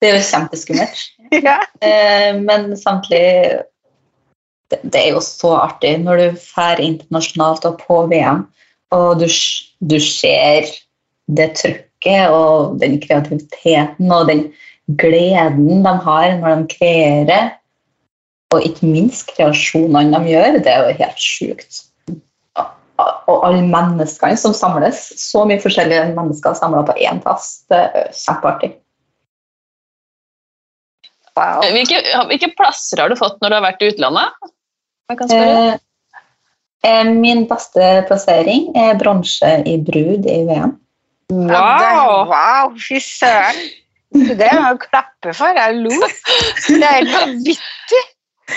det 0.00 0.08
er 0.10 0.16
jo 0.18 0.24
kjempeskummelt. 0.30 1.02
Ja. 1.32 1.62
Eh, 1.80 2.36
men 2.36 2.74
samtidig 2.76 3.62
det, 4.68 4.78
det 4.82 5.00
er 5.00 5.14
jo 5.14 5.22
så 5.24 5.54
artig 5.62 5.94
når 6.02 6.20
du 6.20 6.40
drar 6.42 6.82
internasjonalt 6.82 7.64
og 7.64 7.78
på 7.80 8.02
VM 8.10 8.42
og 8.92 9.22
du, 9.22 9.24
du 9.80 9.96
ser 10.04 10.68
det 11.32 11.48
trøkket 11.56 12.34
og 12.36 12.76
den 12.82 12.98
kreativiteten 13.00 14.12
og 14.12 14.28
den 14.28 14.44
gleden 15.00 15.83
de 15.85 15.94
har 16.07 16.37
når 16.40 16.62
de 16.62 16.76
kreerer. 16.76 17.50
Og 18.52 18.66
ikke 18.66 18.88
minst 18.90 19.33
kreasjonene 19.33 20.12
de 20.12 20.35
gjør. 20.35 20.61
Det 20.61 20.72
er 20.72 20.85
jo 20.85 20.98
helt 21.00 21.24
sjukt. 21.24 21.83
Og 23.00 23.38
alle 23.46 23.62
menneskene 23.64 24.37
som 24.38 24.55
samles. 24.57 25.05
Så 25.18 25.46
mye 25.48 25.62
forskjellige 25.62 26.12
mennesker 26.16 26.57
samla 26.59 26.85
på 26.87 26.96
én 27.00 27.22
plass. 27.24 27.62
Det 27.72 27.81
er 27.81 28.11
kjempeartig. 28.16 28.74
Wow. 31.33 31.62
Hvilke, 31.72 32.02
hvilke 32.28 32.50
plasser 32.59 33.00
har 33.00 33.09
du 33.09 33.16
fått 33.16 33.38
når 33.40 33.48
du 33.48 33.57
har 33.57 33.64
vært 33.64 33.81
i 33.81 33.88
utlandet? 33.94 34.50
Eh, 35.12 35.74
eh, 36.85 37.09
min 37.09 37.46
beste 37.48 37.88
plassering 38.09 38.68
er 38.76 38.98
bronse 39.00 39.55
i 39.68 39.78
brud 39.81 40.28
i 40.28 40.42
VM. 40.48 40.76
Wow! 41.33 42.28
wow, 42.28 42.74
fy 42.76 43.00
søren. 43.00 43.62
Det 44.12 44.48
må 44.53 44.62
jeg 44.68 44.81
klappe 44.87 45.35
for. 45.35 45.57
Jeg 45.57 45.79
lo. 45.81 45.92
Det 46.68 46.79
er 46.79 46.98
helt 46.98 47.14
vanvittig. 47.16 48.03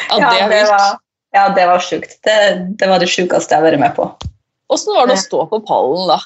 Ja, 0.09 0.17
det 0.19 0.39
er 0.41 0.49
vilt. 0.51 0.71
var, 0.71 0.95
ja, 1.35 1.43
det 1.55 1.67
var 1.69 1.83
sjukt. 1.83 2.17
Det, 2.25 2.39
det 2.79 2.89
var 2.89 3.03
det 3.03 3.11
sjukeste 3.11 3.55
jeg 3.55 3.61
har 3.61 3.69
vært 3.69 3.83
med 3.83 3.95
på. 3.97 4.09
Åssen 4.73 4.97
var 4.97 5.07
det 5.07 5.19
å 5.19 5.23
stå 5.23 5.45
på 5.51 5.61
pallen 5.67 6.09
da? 6.09 6.19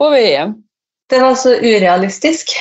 På 0.00 0.10
VM? 0.12 0.58
Det 1.10 1.20
var 1.22 1.38
så 1.38 1.54
urealistisk. 1.56 2.54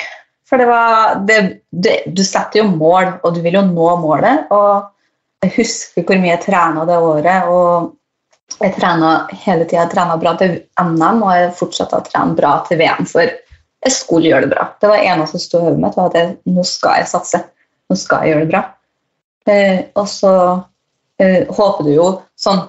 For 0.50 0.58
det 0.58 0.66
var 0.66 1.20
det, 1.30 1.40
det, 1.70 2.04
Du 2.08 2.24
setter 2.26 2.64
jo 2.64 2.72
mål, 2.72 3.20
og 3.24 3.36
du 3.36 3.44
vil 3.46 3.60
jo 3.60 3.66
nå 3.68 3.90
målet. 4.02 4.50
Og 4.54 5.46
jeg 5.46 5.56
husker 5.60 6.06
hvor 6.06 6.20
mye 6.20 6.34
jeg 6.34 6.46
trena 6.48 6.86
det 6.90 6.98
året. 6.98 7.50
Og 7.50 8.58
jeg 8.60 8.76
trena 8.78 9.14
hele 9.46 9.68
tida. 9.68 9.84
Jeg 9.84 9.94
trena 9.94 10.18
bra 10.22 10.36
til 10.40 10.58
NM, 10.82 11.22
og 11.22 11.36
jeg 11.38 11.54
fortsatte 11.60 12.00
å 12.00 12.08
trene 12.08 12.38
bra 12.38 12.58
til 12.68 12.82
VM. 12.82 13.06
For 13.10 13.30
jeg 13.86 13.96
skulle 13.96 14.28
gjøre 14.28 14.48
det 14.48 14.52
bra. 14.54 14.66
Det 14.82 14.90
var 14.92 15.06
eneste 15.06 15.38
som 15.38 15.44
sto 15.44 15.62
i 15.62 15.68
hodet 15.68 15.82
mitt, 15.84 15.96
var 15.96 16.12
at 16.12 16.18
jeg, 16.20 16.34
nå 16.52 16.66
skal 16.68 17.00
jeg 17.00 17.12
satse. 17.12 17.40
Nå 17.90 17.96
skal 17.98 18.26
jeg 18.26 18.34
gjøre 18.34 18.44
det 18.44 18.52
bra. 18.52 18.64
Eh, 19.50 19.80
og 19.98 20.08
så 20.12 20.34
eh, 21.22 21.48
håper 21.48 21.88
du 21.88 21.94
jo 21.94 22.10
sånn 22.40 22.62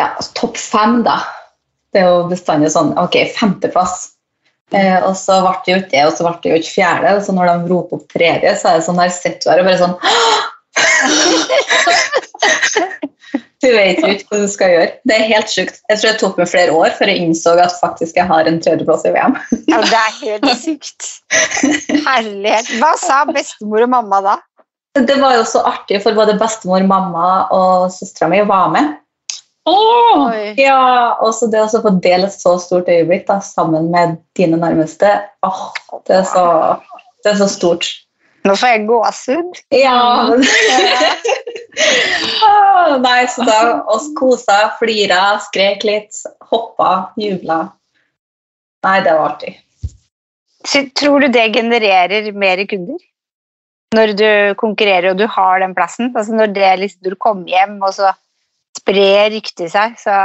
ja, 0.00 0.14
topp 0.38 0.56
fem, 0.60 1.02
da. 1.06 1.18
Det 1.90 2.00
er 2.00 2.08
jo 2.08 2.30
bestandig 2.30 2.70
sånn 2.72 2.94
Ok, 3.02 3.16
femteplass. 3.34 4.12
Eh, 4.70 4.98
og 5.02 5.16
så 5.18 5.40
ble 5.42 5.54
det 5.66 5.72
jo 5.72 5.78
ikke 5.80 5.94
det, 5.96 6.04
og 6.06 6.14
så 6.14 6.22
ble 6.26 6.34
det 6.44 6.52
jo 6.52 6.60
ikke 6.62 6.76
fjerde. 6.76 7.16
Og 7.16 7.22
så 7.26 7.30
når 7.34 7.50
de 7.50 7.72
roper 7.72 7.98
opp 7.98 8.06
tredje, 8.14 8.50
så 8.60 8.64
er 8.70 8.74
det 8.78 8.86
sånn 8.86 9.02
der 9.02 9.10
sitter 9.14 9.42
du 9.42 9.50
her 9.50 9.62
og 9.64 9.66
bare 9.66 9.82
sånn 9.82 9.96
Du 13.60 13.68
vet 13.68 13.98
jo 14.00 14.08
ikke 14.08 14.30
hva 14.30 14.38
du 14.40 14.48
skal 14.48 14.70
gjøre. 14.72 14.92
Det 15.08 15.16
er 15.16 15.26
helt 15.28 15.50
sjukt. 15.52 15.80
Jeg 15.90 16.00
tror 16.00 16.08
det 16.08 16.20
tok 16.22 16.38
meg 16.40 16.48
flere 16.48 16.76
år 16.76 16.94
før 16.96 17.10
jeg 17.12 17.24
innså 17.26 17.52
at 17.60 17.74
faktisk 17.76 18.16
jeg 18.16 18.24
har 18.30 18.48
en 18.48 18.60
tredjeplass 18.64 19.04
i 19.04 19.12
VM. 19.12 19.36
Ja, 19.68 19.82
det 19.84 19.98
er 19.98 20.14
helt 20.22 20.48
sykt. 20.62 21.10
Herlighet. 22.06 22.70
Hva 22.80 22.94
sa 23.00 23.20
bestemor 23.28 23.84
og 23.84 23.92
mamma 23.92 24.22
da? 24.24 24.38
Det 24.96 25.20
var 25.20 25.36
jo 25.36 25.44
så 25.46 25.60
artig, 25.68 26.00
for 26.02 26.16
både 26.16 26.38
bestemor, 26.40 26.82
mamma 26.88 27.26
og 27.54 27.92
søstera 27.94 28.30
mi 28.32 28.40
var 28.48 28.72
med. 28.72 28.96
Åh! 29.68 30.32
Ja, 30.58 30.80
og 31.20 31.34
så 31.36 31.46
det 31.52 31.60
å 31.62 31.82
få 31.84 31.92
dele 32.02 32.26
et 32.26 32.34
så 32.34 32.56
stort 32.62 32.88
øyeblikk 32.90 33.26
da, 33.28 33.38
sammen 33.44 33.90
med 33.92 34.16
dine 34.38 34.58
nærmeste, 34.58 35.12
åh, 35.46 35.66
det, 36.08 36.22
er 36.22 36.26
så, 36.32 36.46
det 37.22 37.34
er 37.34 37.38
så 37.42 37.48
stort. 37.52 37.90
Nå 38.48 38.54
får 38.56 38.68
jeg 38.72 38.86
gåsehud. 38.88 39.58
Ja. 39.76 39.96
oh, 42.46 42.94
Nei, 43.06 43.18
så 43.28 43.44
da 43.44 43.58
oss 43.92 44.08
kosa, 44.16 44.62
flira, 44.78 45.38
skrek 45.44 45.84
litt, 45.84 46.22
hoppa, 46.48 47.12
jubla. 47.20 47.60
Nei, 48.86 48.96
det 49.04 49.12
var 49.16 49.34
artig. 49.34 49.58
Så 50.66 50.86
Tror 50.96 51.24
du 51.24 51.28
det 51.32 51.52
genererer 51.54 52.32
mer 52.36 52.64
kunder? 52.68 53.00
Når 53.96 54.12
du 54.14 54.30
konkurrerer 54.60 55.10
og 55.12 55.18
du 55.18 55.26
har 55.26 55.60
den 55.60 55.74
plassen? 55.74 56.12
Altså 56.14 56.36
når 56.36 56.52
det 56.54 56.70
liksom, 56.84 57.02
du 57.10 57.16
kommer 57.18 57.50
hjem, 57.50 57.76
og 57.82 57.94
så 57.96 58.12
sprer 58.78 59.32
ryktet 59.34 59.72
seg, 59.72 59.98
så 60.00 60.16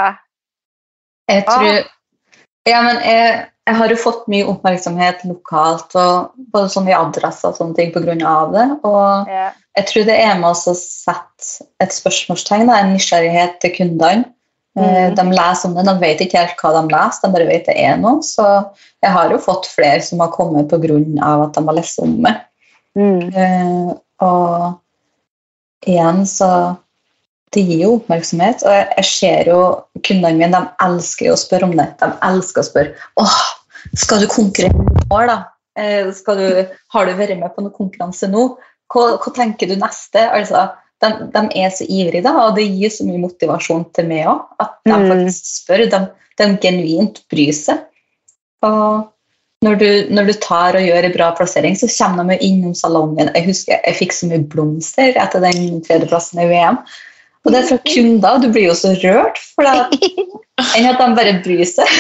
Jeg 1.32 1.46
tror 1.50 1.84
Ja, 2.66 2.82
men 2.82 3.02
jeg, 3.02 3.46
jeg 3.66 3.78
har 3.80 3.90
jo 3.90 3.98
fått 3.98 4.28
mye 4.30 4.46
oppmerksomhet 4.52 5.24
lokalt, 5.26 5.96
og 5.98 6.36
både 6.54 6.70
sånn 6.70 6.90
i 6.92 6.94
adresser 6.94 7.50
og 7.50 7.58
sånne 7.58 7.78
ting 7.80 8.22
av 8.22 8.54
det. 8.54 8.66
Og 8.86 9.32
ja. 9.32 9.50
jeg 9.80 9.90
tror 9.90 10.06
det 10.06 10.18
er 10.22 10.38
med 10.38 10.52
oss 10.52 10.68
å 10.70 10.76
sette 10.78 11.66
et 11.82 11.96
spørsmålstegn, 11.96 12.70
en 12.70 12.94
nysgjerrighet 12.94 13.58
til 13.64 13.74
kundene. 13.80 14.30
Eh, 14.78 15.10
Mhm. 15.10 15.16
De 15.16 15.24
leser 15.32 15.70
om 15.70 15.76
det, 15.76 15.86
de 15.88 16.00
vet 16.00 16.22
ikke 16.22 16.42
helt 16.44 16.62
hva 16.62 16.74
de 16.76 16.94
leser, 16.94 17.22
de 17.24 17.34
bare 17.34 17.48
vet 17.48 17.66
det 17.66 17.78
er 17.80 17.98
noe. 17.98 18.22
Så 18.22 18.46
jeg 19.02 19.12
har 19.12 19.32
jo 19.32 19.38
fått 19.42 19.70
flere 19.72 20.02
som 20.04 20.20
har 20.20 20.34
kommet 20.36 20.70
pga. 20.70 21.44
at 21.44 21.54
de 21.54 21.66
har 21.66 21.74
lest 21.74 22.00
om 22.00 22.22
det. 22.24 22.36
Mm. 22.96 23.36
Eh, 23.36 23.96
og 24.22 24.80
igjen 25.88 26.26
så 26.26 26.78
Det 27.54 27.62
gir 27.64 27.86
jo 27.86 27.92
oppmerksomhet. 27.96 28.64
Og 28.66 28.72
jeg, 28.74 28.88
jeg 28.98 29.06
ser 29.06 29.48
jo 29.48 29.60
kundene 30.04 30.36
mine 30.36 30.52
de 30.52 30.68
elsker 30.84 31.30
jo 31.30 31.36
å 31.38 31.40
spørre 31.40 31.64
om 31.64 31.76
det. 31.78 31.86
De 32.02 32.10
elsker 32.28 32.60
å 32.60 32.68
spørre 32.68 32.92
åh, 33.22 33.38
skal 33.94 34.24
du 34.24 34.30
konkurrere 34.32 34.86
i 34.86 35.06
år, 35.14 35.28
da? 35.30 35.38
Eh, 35.78 36.10
du, 36.10 36.74
har 36.96 37.06
du 37.06 37.14
vært 37.20 37.38
med 37.40 37.54
på 37.56 37.66
noen 37.66 37.76
konkurranse 37.76 38.30
nå? 38.32 38.48
Hva, 38.92 39.06
hva 39.22 39.34
tenker 39.36 39.70
du 39.70 39.76
neste? 39.80 40.22
Altså, 40.30 40.68
de, 41.04 41.10
de 41.34 41.42
er 41.60 41.74
så 41.74 41.88
ivrige, 41.88 42.24
da, 42.26 42.36
og 42.46 42.56
det 42.58 42.68
gir 42.70 42.94
så 42.94 43.06
mye 43.08 43.22
motivasjon 43.24 43.88
til 43.96 44.08
meg 44.10 44.30
òg. 44.32 44.46
At 44.64 44.78
de 44.86 44.94
Mm. 44.96 45.10
faktisk 45.12 45.52
spør. 45.52 45.86
De, 45.92 46.00
de 46.40 46.48
genuint 46.64 47.22
bryr 47.32 47.54
seg. 47.56 47.84
Og 48.66 49.12
når 49.66 49.80
du, 49.82 49.90
når 50.14 50.30
du 50.30 50.34
tar 50.44 50.78
og 50.78 50.86
gjør 50.86 51.08
en 51.08 51.16
bra 51.16 51.32
plassering, 51.38 51.76
så 51.80 51.90
kommer 51.90 52.28
de 52.30 52.38
innom 52.46 52.76
salongen. 52.78 53.32
Jeg 53.34 53.48
husker 53.48 53.80
jeg 53.82 53.98
fikk 54.00 54.14
så 54.14 54.30
mye 54.30 54.44
blomster 54.52 55.16
etter 55.18 55.42
den 55.44 55.82
tredjeplassen 55.86 56.44
i 56.44 56.48
VM. 56.52 56.82
Og 57.46 57.54
det 57.54 57.62
er 57.62 57.68
fra 57.70 57.78
kunder. 57.86 58.42
Du 58.42 58.50
blir 58.50 58.68
jo 58.70 58.76
så 58.78 58.96
rørt, 59.04 59.38
for 59.54 59.68
det, 59.68 60.10
enn 60.78 60.90
at 60.90 61.00
de 61.00 61.08
bare 61.18 61.38
bryr 61.46 61.64
seg. 61.70 61.96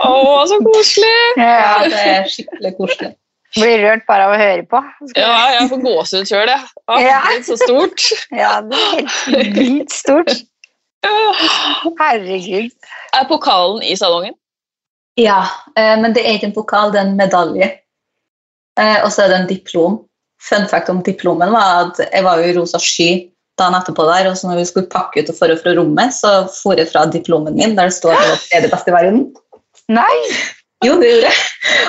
Åh, 0.00 0.42
så 0.48 0.58
koselig! 0.64 1.14
Ja, 1.36 1.76
det 1.84 2.02
er 2.02 2.28
skikkelig 2.32 2.72
koselig. 2.80 3.12
Blir 3.56 3.84
rørt 3.84 4.04
bare 4.08 4.26
av 4.26 4.34
å 4.34 4.40
høre 4.40 4.64
på. 4.68 4.80
Ja, 5.16 5.36
jeg 5.54 5.68
får 5.70 5.80
gåsehud 5.84 6.28
sjøl, 6.28 6.50
jeg. 6.50 6.64
Ja. 7.04 7.20
det 7.28 7.36
er 7.38 7.44
Så 7.46 7.56
stort. 7.60 8.08
Ja, 8.42 8.58
det 8.64 8.80
er 8.80 9.06
helt 9.32 9.60
vilt 9.60 9.94
stort. 9.94 10.34
Herregud. 12.00 12.74
Er 13.14 13.28
pokalen 13.30 13.84
i 13.86 13.94
salongen? 13.96 14.34
Ja, 15.16 15.46
eh, 15.78 15.94
men 16.00 16.12
det 16.12 16.26
er 16.26 16.36
ikke 16.36 16.50
en 16.50 16.56
pokal, 16.56 16.90
det 16.92 17.00
er 17.00 17.08
en 17.08 17.16
medalje. 17.16 17.70
Eh, 18.76 18.98
og 19.04 19.08
så 19.14 19.24
er 19.24 19.32
det 19.32 19.38
en 19.38 19.48
diplom. 19.48 20.02
Fun 20.42 20.66
fact 20.68 20.90
om 20.92 21.00
diplomen 21.04 21.54
var 21.54 21.86
at 21.86 22.02
jeg 22.04 22.24
var 22.26 22.42
jo 22.42 22.50
i 22.50 22.56
rosa 22.58 22.80
sky 22.82 23.08
dagen 23.60 23.78
etterpå 23.78 24.04
der, 24.08 24.28
og 24.30 24.36
så 24.38 24.50
når 24.50 24.60
vi 24.60 24.68
skulle 24.68 24.90
pakke 24.92 25.22
ut 25.22 25.32
og 25.32 25.40
dra 25.40 25.56
fra 25.60 25.74
rommet, 25.78 26.14
så 26.16 26.34
for 26.52 26.78
jeg 26.78 26.90
fra 26.90 27.06
diplomen 27.12 27.56
min, 27.56 27.76
der 27.78 27.90
det 27.90 27.96
står 27.96 28.14
at 28.16 28.22
jeg 28.22 28.34
var 28.34 28.44
tredje 28.44 28.72
best 28.74 28.90
i 28.90 28.94
verden. 28.94 29.24
Nei! 29.92 30.16
Jo, 30.84 30.98
det 31.00 31.08
gjorde 31.08 31.30
jeg. 31.30 31.42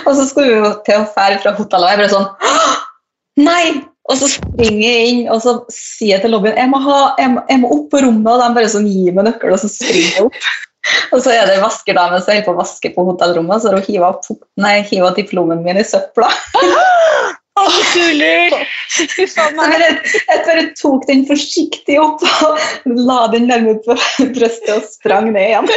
Og 0.05 0.15
så 0.15 0.25
skulle 0.29 0.47
vi 0.47 0.57
jo 0.57 0.71
til 0.87 1.01
å 1.01 1.07
dra 1.11 1.27
fra 1.43 1.55
hotellet, 1.57 1.85
og 1.85 1.91
jeg 1.91 2.01
bare 2.03 2.15
sånn 2.15 3.45
Nei! 3.47 3.63
Og 4.07 4.15
så 4.15 4.29
springer 4.31 4.85
jeg 4.85 5.07
inn 5.11 5.25
og 5.33 5.41
så 5.43 5.53
sier 5.73 6.13
jeg 6.13 6.23
til 6.23 6.31
lobbyen 6.31 6.55
jeg 6.55 6.71
må, 6.71 6.79
ha, 6.79 6.99
jeg 7.19 7.33
må, 7.33 7.41
jeg 7.51 7.59
må 7.59 7.71
opp 7.75 7.89
på 7.91 7.99
rommet, 8.05 8.29
og 8.31 8.39
de 8.39 8.55
bare 8.55 8.71
sånn 8.71 8.87
gir 8.87 9.17
meg 9.17 9.27
nøkkel, 9.27 9.51
og 9.51 9.59
så 9.59 9.69
springer 9.71 10.13
jeg 10.13 10.29
opp. 10.29 10.39
Og 11.11 11.19
så 11.19 11.33
er 11.33 11.49
det 11.49 11.57
en 11.57 11.65
vaskerdame 11.65 12.21
som 12.21 12.31
holder 12.31 12.45
på 12.45 12.53
å 12.53 12.59
vaske 12.61 12.89
på 12.95 13.03
hotellrommet, 13.09 13.59
så 13.59 13.73
har 13.73 13.81
hun 13.81 14.85
hiver, 14.87 15.09
diplomen 15.17 15.65
min 15.65 15.79
i 15.81 15.83
søpla. 15.83 16.29
Å, 17.57 17.63
kuler! 17.93 18.53
Jeg 18.97 20.41
bare 20.45 20.65
tok 20.77 21.07
den 21.09 21.23
forsiktig 21.29 21.97
opp 22.01 22.21
og 22.45 22.59
la 23.07 23.21
den 23.33 23.47
nærme 23.49 23.77
på 23.85 23.97
brystet 24.35 24.73
og 24.75 24.85
sprang 24.91 25.31
ned 25.33 25.45
igjen. 25.49 25.67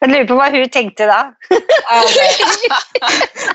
Jeg 0.00 0.08
lurer 0.08 0.26
på 0.28 0.36
hva 0.38 0.46
hun 0.54 0.70
tenkte 0.72 1.04
da. 1.10 1.18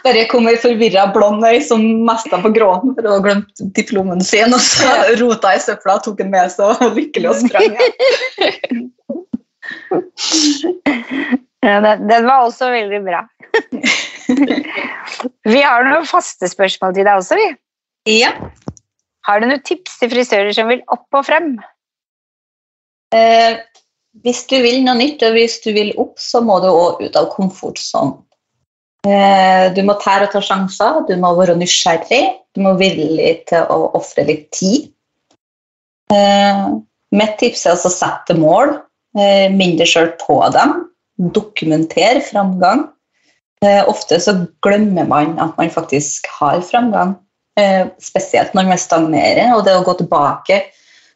Bare 0.05 0.25
kom 0.29 0.45
ei 0.49 0.57
forvirra 0.61 1.07
blond 1.15 1.45
øy 1.47 1.57
som 1.65 1.81
mesta 2.05 2.37
på 2.43 2.51
gråten 2.55 2.93
for 2.97 3.07
å 3.07 3.15
ha 3.17 3.23
glemt 3.25 3.63
diplomen 3.77 4.21
sin, 4.23 4.53
og 4.53 4.61
så 4.61 4.93
rota 5.21 5.55
i 5.57 5.63
søpla 5.63 5.97
og 5.97 6.05
tok 6.05 6.21
den 6.21 6.29
med 6.35 6.53
seg 6.53 6.85
og 6.85 6.99
lykkelig 6.99 7.31
og 7.33 7.41
sprang. 7.41 7.73
igjen. 7.73 8.85
Ja, 11.65 11.79
den, 11.81 12.07
den 12.09 12.27
var 12.27 12.45
også 12.45 12.69
veldig 12.69 12.99
bra. 13.05 13.23
Vi 15.53 15.61
har 15.63 15.85
noen 15.87 16.05
faste 16.05 16.49
spørsmål 16.51 16.93
til 16.93 17.07
deg 17.07 17.21
også, 17.21 17.37
vi. 17.39 17.47
Ja. 18.19 18.33
Har 19.25 19.41
du 19.41 19.47
noen 19.49 19.63
tips 19.65 19.97
til 20.01 20.11
frisører 20.11 20.53
som 20.53 20.69
vil 20.69 20.83
opp 20.93 21.17
og 21.17 21.25
frem? 21.25 21.55
Eh, 23.15 23.57
hvis 24.25 24.43
du 24.51 24.59
vil 24.61 24.83
noe 24.85 24.97
nytt, 24.99 25.23
og 25.25 25.33
hvis 25.37 25.57
du 25.65 25.71
vil 25.73 25.91
opp, 26.01 26.19
så 26.21 26.43
må 26.45 26.59
du 26.61 26.69
òg 26.69 27.01
ut 27.01 27.17
av 27.17 27.31
komfortsonen. 27.33 28.19
Eh, 29.05 29.67
du 29.73 29.83
må 29.85 29.97
tære 30.01 30.25
og 30.25 30.33
ta 30.33 30.41
sjanser, 30.41 31.03
du 31.05 31.13
må 31.21 31.35
være 31.37 31.57
nysgjerrig, 31.59 32.23
du 32.57 32.63
må 32.65 32.73
villig 32.79 33.35
til 33.49 33.65
å 33.69 33.91
ofre 33.97 34.25
litt 34.25 34.47
tid. 34.55 34.89
Eh, 36.13 36.63
mitt 37.15 37.37
tips 37.41 37.67
er 37.69 37.77
å 37.77 37.91
sette 37.93 38.37
mål, 38.37 38.73
eh, 39.17 39.47
minn 39.53 39.79
sjøl 39.81 40.11
på 40.21 40.39
dem, 40.55 40.85
dokumentere 41.35 42.23
framgang. 42.25 42.89
Ofte 43.89 44.19
så 44.21 44.33
glemmer 44.61 45.07
man 45.09 45.39
at 45.41 45.55
man 45.57 45.71
faktisk 45.73 46.27
har 46.37 46.59
framgang, 46.61 47.15
spesielt 48.03 48.51
når 48.53 48.67
man 48.67 48.77
stagnerer. 48.77 49.55
Og 49.55 49.63
det 49.65 49.73
å 49.73 49.81
gå 49.87 49.95
tilbake, 49.97 50.59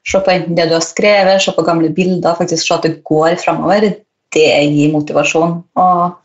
se 0.07 0.21
på 0.23 0.33
enten 0.33 0.55
det 0.57 0.65
du 0.71 0.73
har 0.73 0.81
skrevet, 0.81 1.43
se 1.43 1.53
på 1.53 1.65
gamle 1.67 1.91
bilder, 1.93 2.39
faktisk 2.39 2.65
se 2.65 2.73
at 2.79 2.87
det 2.87 3.03
går 3.05 3.35
framover, 3.43 3.91
det 4.33 4.47
gir 4.71 4.95
motivasjon. 4.95 5.59
Og 5.77 6.17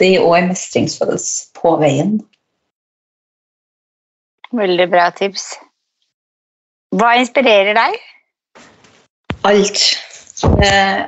det 0.00 0.10
gir 0.14 0.26
òg 0.26 0.36
en 0.40 0.52
mestringsfølelse 0.52 1.54
på 1.60 1.74
veien. 1.80 2.18
Veldig 4.56 4.86
bra 4.90 5.10
tips. 5.14 5.52
Hva 6.96 7.14
inspirerer 7.20 7.76
deg? 7.76 7.98
Alt. 9.46 9.82
Eh, 10.42 10.64
eh, 10.66 11.02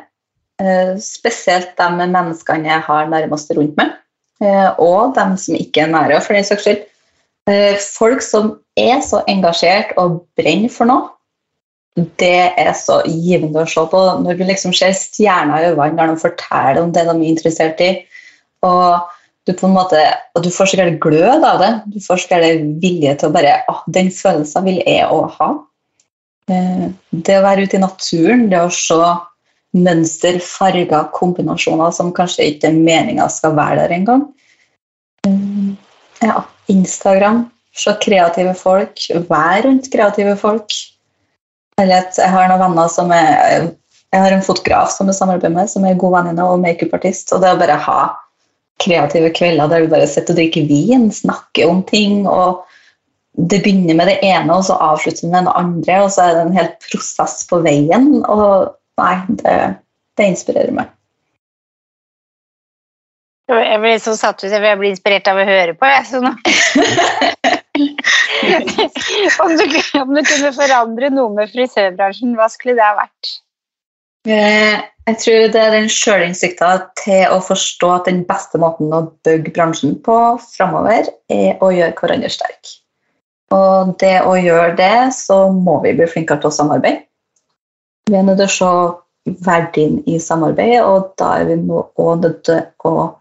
spesielt 1.02 1.72
de 1.78 1.88
menneskene 2.02 2.68
jeg 2.70 2.84
har 2.86 3.10
nærmest 3.10 3.52
rundt 3.56 3.76
meg, 3.78 3.94
eh, 4.42 4.70
og 4.78 5.14
de 5.16 5.26
som 5.38 5.58
ikke 5.58 5.86
er 5.86 5.92
nære. 5.92 6.20
for 6.20 6.34
den 6.34 6.44
saks 6.44 6.66
skyld. 6.66 6.84
Eh, 7.50 7.78
folk 7.98 8.22
som 8.22 8.58
er 8.78 9.00
så 9.02 9.22
engasjert 9.28 9.96
og 9.98 10.22
brenner 10.38 10.70
for 10.70 10.86
noe, 10.86 11.10
det 11.96 12.52
er 12.56 12.72
så 12.72 13.02
givende 13.04 13.64
å 13.64 13.68
se 13.68 13.82
på. 13.90 14.02
Når 14.22 14.38
du 14.38 14.44
liksom 14.48 14.72
ser 14.72 14.94
stjerner 14.96 15.66
i 15.66 15.72
øynene 15.74 15.96
når 15.98 16.14
de 16.14 16.22
forteller 16.22 16.80
om 16.82 16.92
det 16.92 17.04
de 17.04 17.16
er 17.16 17.26
interessert 17.28 17.82
i, 17.84 17.90
og 18.62 19.10
du, 19.46 19.52
på 19.58 19.66
en 19.66 19.74
måte, 19.74 19.98
og 20.36 20.44
du 20.44 20.50
får 20.54 20.70
sikkert 20.70 21.00
glød 21.02 21.44
av 21.44 21.58
det. 21.60 21.72
Du 21.92 21.98
får 22.00 22.22
sikkert 22.22 22.64
vilje 22.82 23.16
til 23.18 23.28
å 23.28 23.34
bare 23.34 23.58
ah, 23.68 23.82
Den 23.90 24.12
følelsen 24.14 24.68
vil 24.68 24.78
jeg 24.86 25.08
òg 25.10 25.34
ha. 25.40 25.50
Eh, 26.50 26.86
det 27.10 27.38
å 27.38 27.44
være 27.44 27.66
ute 27.66 27.78
i 27.78 27.82
naturen, 27.82 28.46
det 28.52 28.62
å 28.62 28.70
se 28.72 29.00
mønster, 29.72 30.38
farger, 30.44 31.08
kombinasjoner 31.16 31.92
som 31.96 32.12
kanskje 32.14 32.50
ikke 32.52 32.70
er 32.70 32.78
meninga 32.78 33.28
skal 33.32 33.56
være 33.56 33.80
der 33.82 33.96
engang. 33.96 34.26
Eh, 35.26 35.74
ja, 36.22 36.42
Instagram. 36.72 37.46
Se 37.72 37.94
kreative 38.04 38.54
folk. 38.58 39.00
Vær 39.28 39.62
rundt 39.66 39.88
kreative 39.92 40.36
folk. 40.36 40.74
Eller 41.80 42.10
jeg 42.12 42.28
har 42.28 42.50
noen 42.50 42.60
venner 42.60 42.90
som 42.92 43.14
er 43.14 43.70
Jeg 44.12 44.20
har 44.20 44.34
en 44.34 44.44
fotograf 44.44 44.90
som 44.92 45.08
jeg 45.08 45.16
samarbeider 45.16 45.54
med, 45.54 45.70
som 45.72 45.86
er 45.88 45.96
god 45.96 46.18
venninne 46.18 46.44
og 46.44 46.58
makeupartist. 46.60 47.30
Og 47.32 47.40
det 47.40 47.48
å 47.48 47.56
bare 47.56 47.78
ha 47.80 48.00
kreative 48.82 49.30
kvelder 49.32 49.70
der 49.70 49.86
du 49.86 49.88
bare 49.88 50.08
sitter 50.10 50.34
og 50.34 50.36
drikker 50.42 50.66
vin, 50.68 51.06
snakker 51.08 51.70
om 51.70 51.80
ting. 51.88 52.26
og 52.28 52.60
Det 53.32 53.62
begynner 53.64 53.96
med 53.96 54.10
det 54.10 54.18
ene, 54.20 54.52
og 54.52 54.66
så 54.68 54.76
avslutter 54.76 55.32
med 55.32 55.48
det 55.48 55.56
andre. 55.56 55.96
Og 56.04 56.12
så 56.12 56.26
er 56.26 56.36
det 56.36 56.44
en 56.44 56.58
hel 56.58 56.68
prosess 56.84 57.40
på 57.48 57.62
veien. 57.64 58.10
Og 58.28 58.68
nei, 59.00 59.14
det, 59.40 59.54
det 60.18 60.28
inspirerer 60.32 60.74
meg. 60.76 60.90
Jeg 63.52 63.80
blir 63.82 63.98
så 64.00 64.14
satt 64.16 64.40
ut, 64.44 64.52
jeg 64.52 64.78
blir 64.78 64.92
inspirert 64.92 65.28
av 65.28 65.40
å 65.40 65.44
høre 65.44 65.74
på. 65.76 65.88
Jeg, 65.88 66.06
sånn. 66.08 66.28
om, 69.42 69.56
du, 69.58 69.64
om, 70.00 70.14
du, 70.14 70.22
kunne 70.22 70.52
forandre 70.56 71.10
noe 71.12 71.34
med 71.36 71.50
frisørbransjen, 71.52 72.36
hva 72.38 72.48
skulle 72.52 72.78
det 72.78 72.86
ha 72.86 72.94
vært? 72.96 73.32
Eh, 74.30 74.78
jeg 75.08 75.18
tror 75.18 75.48
det 75.50 75.60
er 75.60 75.74
den 75.74 75.88
sjølinnsikta 75.90 76.68
til 77.02 77.34
å 77.34 77.40
forstå 77.42 77.88
at 77.96 78.06
den 78.08 78.22
beste 78.28 78.60
måten 78.62 78.94
å 78.94 79.08
bygge 79.26 79.54
bransjen 79.56 79.96
på 80.06 80.18
framover, 80.54 81.10
er 81.32 81.58
å 81.60 81.72
gjøre 81.74 81.96
hverandre 81.98 82.30
sterke. 82.32 82.78
Og 83.52 83.96
det 84.00 84.22
å 84.24 84.36
gjøre 84.38 84.76
det, 84.78 84.96
så 85.16 85.50
må 85.52 85.80
vi 85.82 85.92
bli 85.98 86.06
flinkere 86.08 86.40
til 86.40 86.52
å 86.52 86.56
samarbeide. 86.56 87.02
Vi 88.10 88.18
er 88.18 88.24
nødt 88.26 88.40
til 88.42 88.48
å 88.48 88.54
se 88.56 89.34
verdien 89.46 90.00
i 90.10 90.18
samarbeid, 90.18 90.80
og 90.82 91.12
da 91.20 91.36
er 91.40 91.50
vi 91.52 91.58
òg 91.70 92.24
nødt 92.24 92.40
til 92.48 92.64
å 92.88 93.12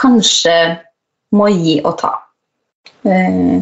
kanskje 0.00 0.56
må 1.36 1.50
gi 1.52 1.76
og 1.84 1.98
ta. 2.00 2.14
Eh, 3.04 3.60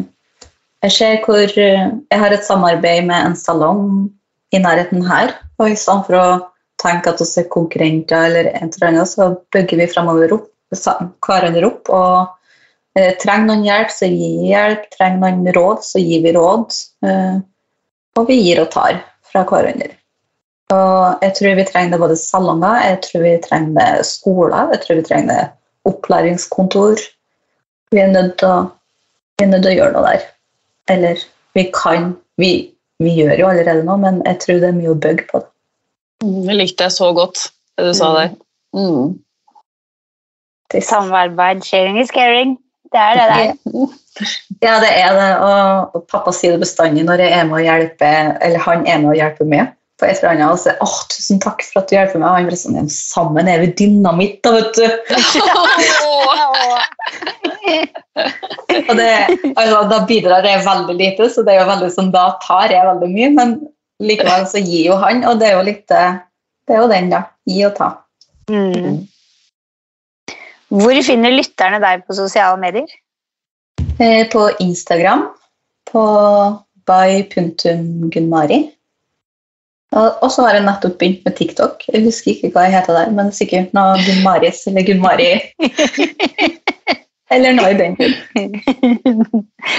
jeg 0.85 0.95
ser 0.95 1.19
hvor 1.25 1.51
Jeg 1.51 2.19
har 2.21 2.31
et 2.31 2.45
samarbeid 2.45 3.05
med 3.05 3.25
en 3.25 3.35
salong 3.35 4.09
i 4.55 4.61
nærheten 4.63 5.03
her. 5.05 5.35
Og 5.59 5.73
i 5.73 5.75
stedet 5.75 6.07
for 6.07 6.17
å 6.17 6.39
tenke 6.79 7.11
at 7.11 7.21
vi 7.21 7.27
er 7.41 7.51
konkurrenter, 7.51 8.29
eller 8.29 8.51
et 8.53 8.77
eller 8.77 8.87
annet, 8.87 9.11
så 9.11 9.33
bygger 9.53 9.81
vi 9.81 9.91
fremover 9.91 10.33
opp, 10.37 10.49
hverandre 11.25 11.67
opp. 11.67 11.89
og 11.89 12.97
eh, 12.97 13.11
Trenger 13.19 13.51
noen 13.51 13.67
hjelp, 13.67 13.91
så 13.91 14.07
gir 14.07 14.39
vi 14.39 14.51
hjelp. 14.53 14.87
Trenger 14.95 15.19
noen 15.25 15.53
råd, 15.59 15.83
så 15.83 16.01
gir 16.01 16.23
vi 16.23 16.35
råd. 16.37 16.79
Eh, 17.05 17.39
og 18.17 18.31
vi 18.31 18.39
gir 18.39 18.63
og 18.63 18.71
tar 18.73 19.03
fra 19.29 19.43
hverandre. 19.47 19.93
Og 20.69 21.23
jeg 21.25 21.33
tror 21.37 21.55
vi 21.57 21.65
trenger 21.65 22.01
både 22.01 22.15
salonger, 22.19 22.81
jeg 22.85 22.97
tror 23.05 23.23
vi 23.25 23.37
trenger 23.41 24.03
skoler, 24.05 24.73
jeg 24.75 24.81
tror 24.83 24.99
vi 24.99 25.05
trenger 25.07 25.47
opplæringskontor. 25.89 27.01
Vi 27.91 28.01
er 28.03 28.11
nødt 28.11 28.35
til 28.37 28.51
å, 28.51 28.57
er 29.41 29.49
nødt 29.49 29.65
til 29.65 29.71
å 29.71 29.77
gjøre 29.79 29.95
noe 29.95 30.11
der. 30.11 30.27
Eller 30.93 31.23
vi 31.57 31.63
kan 31.73 32.11
vi, 32.37 32.51
vi 33.01 33.15
gjør 33.17 33.33
jo 33.39 33.47
allerede 33.49 33.87
noe, 33.87 33.97
men 34.03 34.21
jeg 34.27 34.37
tror 34.43 34.61
det 34.61 34.69
er 34.69 34.77
mye 34.77 34.93
å 34.93 34.99
bygge 35.07 35.25
på 35.31 35.41
det. 35.41 35.49
Jeg 36.21 36.45
det 36.45 36.59
likte 36.59 36.85
jeg 36.85 36.97
så 36.99 37.09
godt, 37.17 37.47
det 37.79 37.89
du 37.89 37.97
sa 37.97 38.11
mm. 38.11 38.19
der. 38.19 38.37
Mm. 38.77 39.09
Det 40.69 40.83
samarbeid, 40.85 41.65
sharing 41.65 41.97
is 41.97 42.13
caring. 42.13 42.59
Det 42.93 43.01
er 43.01 43.17
det 43.17 43.25
der. 43.31 43.89
Ja, 44.61 44.77
det 44.83 44.89
er 44.91 45.17
det. 45.17 45.27
Og, 45.41 45.97
og 45.97 46.05
pappa 46.11 46.33
sier 46.35 46.53
det 46.53 46.61
bestandig 46.61 47.07
når 47.07 47.25
jeg 47.25 47.33
er 47.39 47.49
med 47.49 47.57
å 47.57 47.65
hjelpe, 47.65 48.13
eller 48.43 48.65
han 48.67 48.85
er 48.85 49.01
med 49.01 49.15
å 49.15 49.17
hjelpe 49.17 49.49
meg 49.49 49.73
på 49.99 50.07
et 50.07 50.17
eller 50.21 50.31
annet. 50.33 50.53
Og 50.53 50.59
sier 50.61 50.79
åh, 50.83 50.95
tusen 51.11 51.41
takk 51.43 51.63
for 51.67 51.81
at 51.81 51.89
du 51.89 51.95
hjelper 51.97 52.21
meg. 52.21 52.29
Og 52.29 52.37
han 52.37 52.47
blir 52.49 52.59
sånn, 52.59 52.91
sammen 52.93 53.51
er 53.51 53.63
vi 53.63 53.73
dynamitt, 53.81 54.39
da, 54.45 54.49
vet 54.55 54.71
du. 54.79 54.85
og 58.87 58.93
det, 58.99 59.11
altså, 59.55 59.83
da 59.91 59.99
bidrar 60.09 60.47
jeg 60.47 60.65
veldig 60.65 60.95
lite, 60.99 61.29
så 61.33 61.43
det 61.45 61.55
er 61.55 61.61
jo 61.63 61.69
veldig 61.73 61.91
sånn, 61.95 62.13
da 62.15 62.25
tar 62.45 62.73
jeg 62.73 62.87
veldig 62.87 63.11
mye. 63.13 63.29
Men 63.35 63.55
likevel 64.03 64.47
så 64.49 64.63
gir 64.63 64.89
jo 64.91 64.99
han, 65.03 65.23
og 65.27 65.41
det 65.41 65.51
er 65.51 65.57
jo 65.59 65.67
litt 65.67 65.87
Det 65.89 66.75
er 66.75 66.83
jo 66.83 66.89
den, 66.91 67.11
da. 67.11 67.25
Gi 67.49 67.63
og 67.67 67.75
ta. 67.77 67.93
Mm. 68.49 69.05
Hvor 70.69 70.97
finner 71.05 71.33
lytterne 71.33 71.79
deg 71.81 72.03
på 72.05 72.15
sosiale 72.17 72.57
medier? 72.61 72.89
Eh, 73.99 74.27
på 74.29 74.49
Instagram. 74.61 75.27
På 75.89 76.03
by.gunnmari. 76.89 78.59
Og 79.89 80.29
så 80.29 80.43
har 80.45 80.53
jeg 80.53 80.65
nettopp 80.67 80.99
begynt 81.01 81.23
med 81.25 81.33
TikTok. 81.39 81.83
Jeg 81.89 82.03
husker 82.05 82.35
ikke 82.35 82.51
hva 82.53 82.67
jeg 82.67 82.75
heter 82.77 82.93
der, 82.93 83.13
men 83.15 83.31
sikkert 83.33 83.71
noe 83.73 83.97
Gunnmaris 84.05 84.67
eller 84.69 84.85
Gunnmari. 84.85 85.31
Eller 87.29 87.53
noe 87.53 87.69
i 87.69 87.77
den 87.77 87.93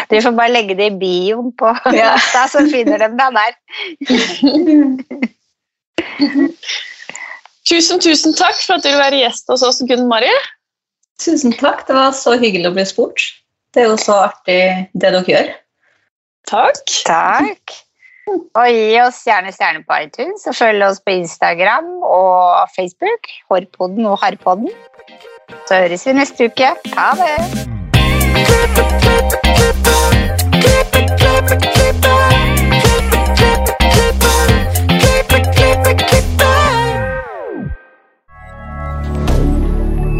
Du 0.06 0.14
får 0.22 0.34
bare 0.36 0.52
legge 0.52 0.76
det 0.78 0.86
i 0.92 0.98
bioen 1.00 1.50
på 1.58 1.72
ja. 1.98 2.12
Insta, 2.14 2.44
så 2.52 2.62
finner 2.70 3.02
de 3.02 3.08
deg 3.18 3.30
der. 3.38 3.52
tusen, 7.70 7.98
tusen 7.98 8.38
takk 8.38 8.54
for 8.62 8.76
at 8.76 8.86
du 8.86 8.90
vil 8.92 9.02
være 9.02 9.22
gjest 9.24 9.50
hos 9.50 9.66
oss, 9.66 9.82
Gunn-Mari. 9.82 10.30
Tusen 11.20 11.52
takk. 11.58 11.82
Det 11.88 11.98
var 11.98 12.14
så 12.16 12.38
hyggelig 12.38 12.70
å 12.70 12.76
bli 12.78 12.86
spurt. 12.88 13.26
Det 13.74 13.82
er 13.82 13.90
jo 13.90 13.98
så 14.00 14.14
artig, 14.30 14.62
det 14.94 15.10
dere 15.10 15.26
gjør. 15.26 15.50
Takk. 16.50 16.86
Takk. 17.06 17.80
Og 18.30 18.66
gi 18.70 18.98
oss 19.02 19.24
gjerne 19.26 19.50
stjerne 19.54 19.82
på 19.86 19.96
iTunes, 20.04 20.46
og 20.46 20.54
følg 20.54 20.84
oss 20.86 21.00
på 21.02 21.16
Instagram 21.18 21.90
og 22.06 22.68
Facebook. 22.76 23.30
Hårpodden 23.50 24.06
og 24.06 24.18
Harpodden. 24.22 24.70
Så 25.66 25.82
høres 25.82 26.06
vi 26.06 26.12
neste 26.12 26.50
uke. 26.50 26.74
Ha 26.94 27.10
det! 27.18 27.36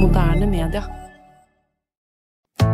Moderne 0.01 0.47
media. 0.47 1.00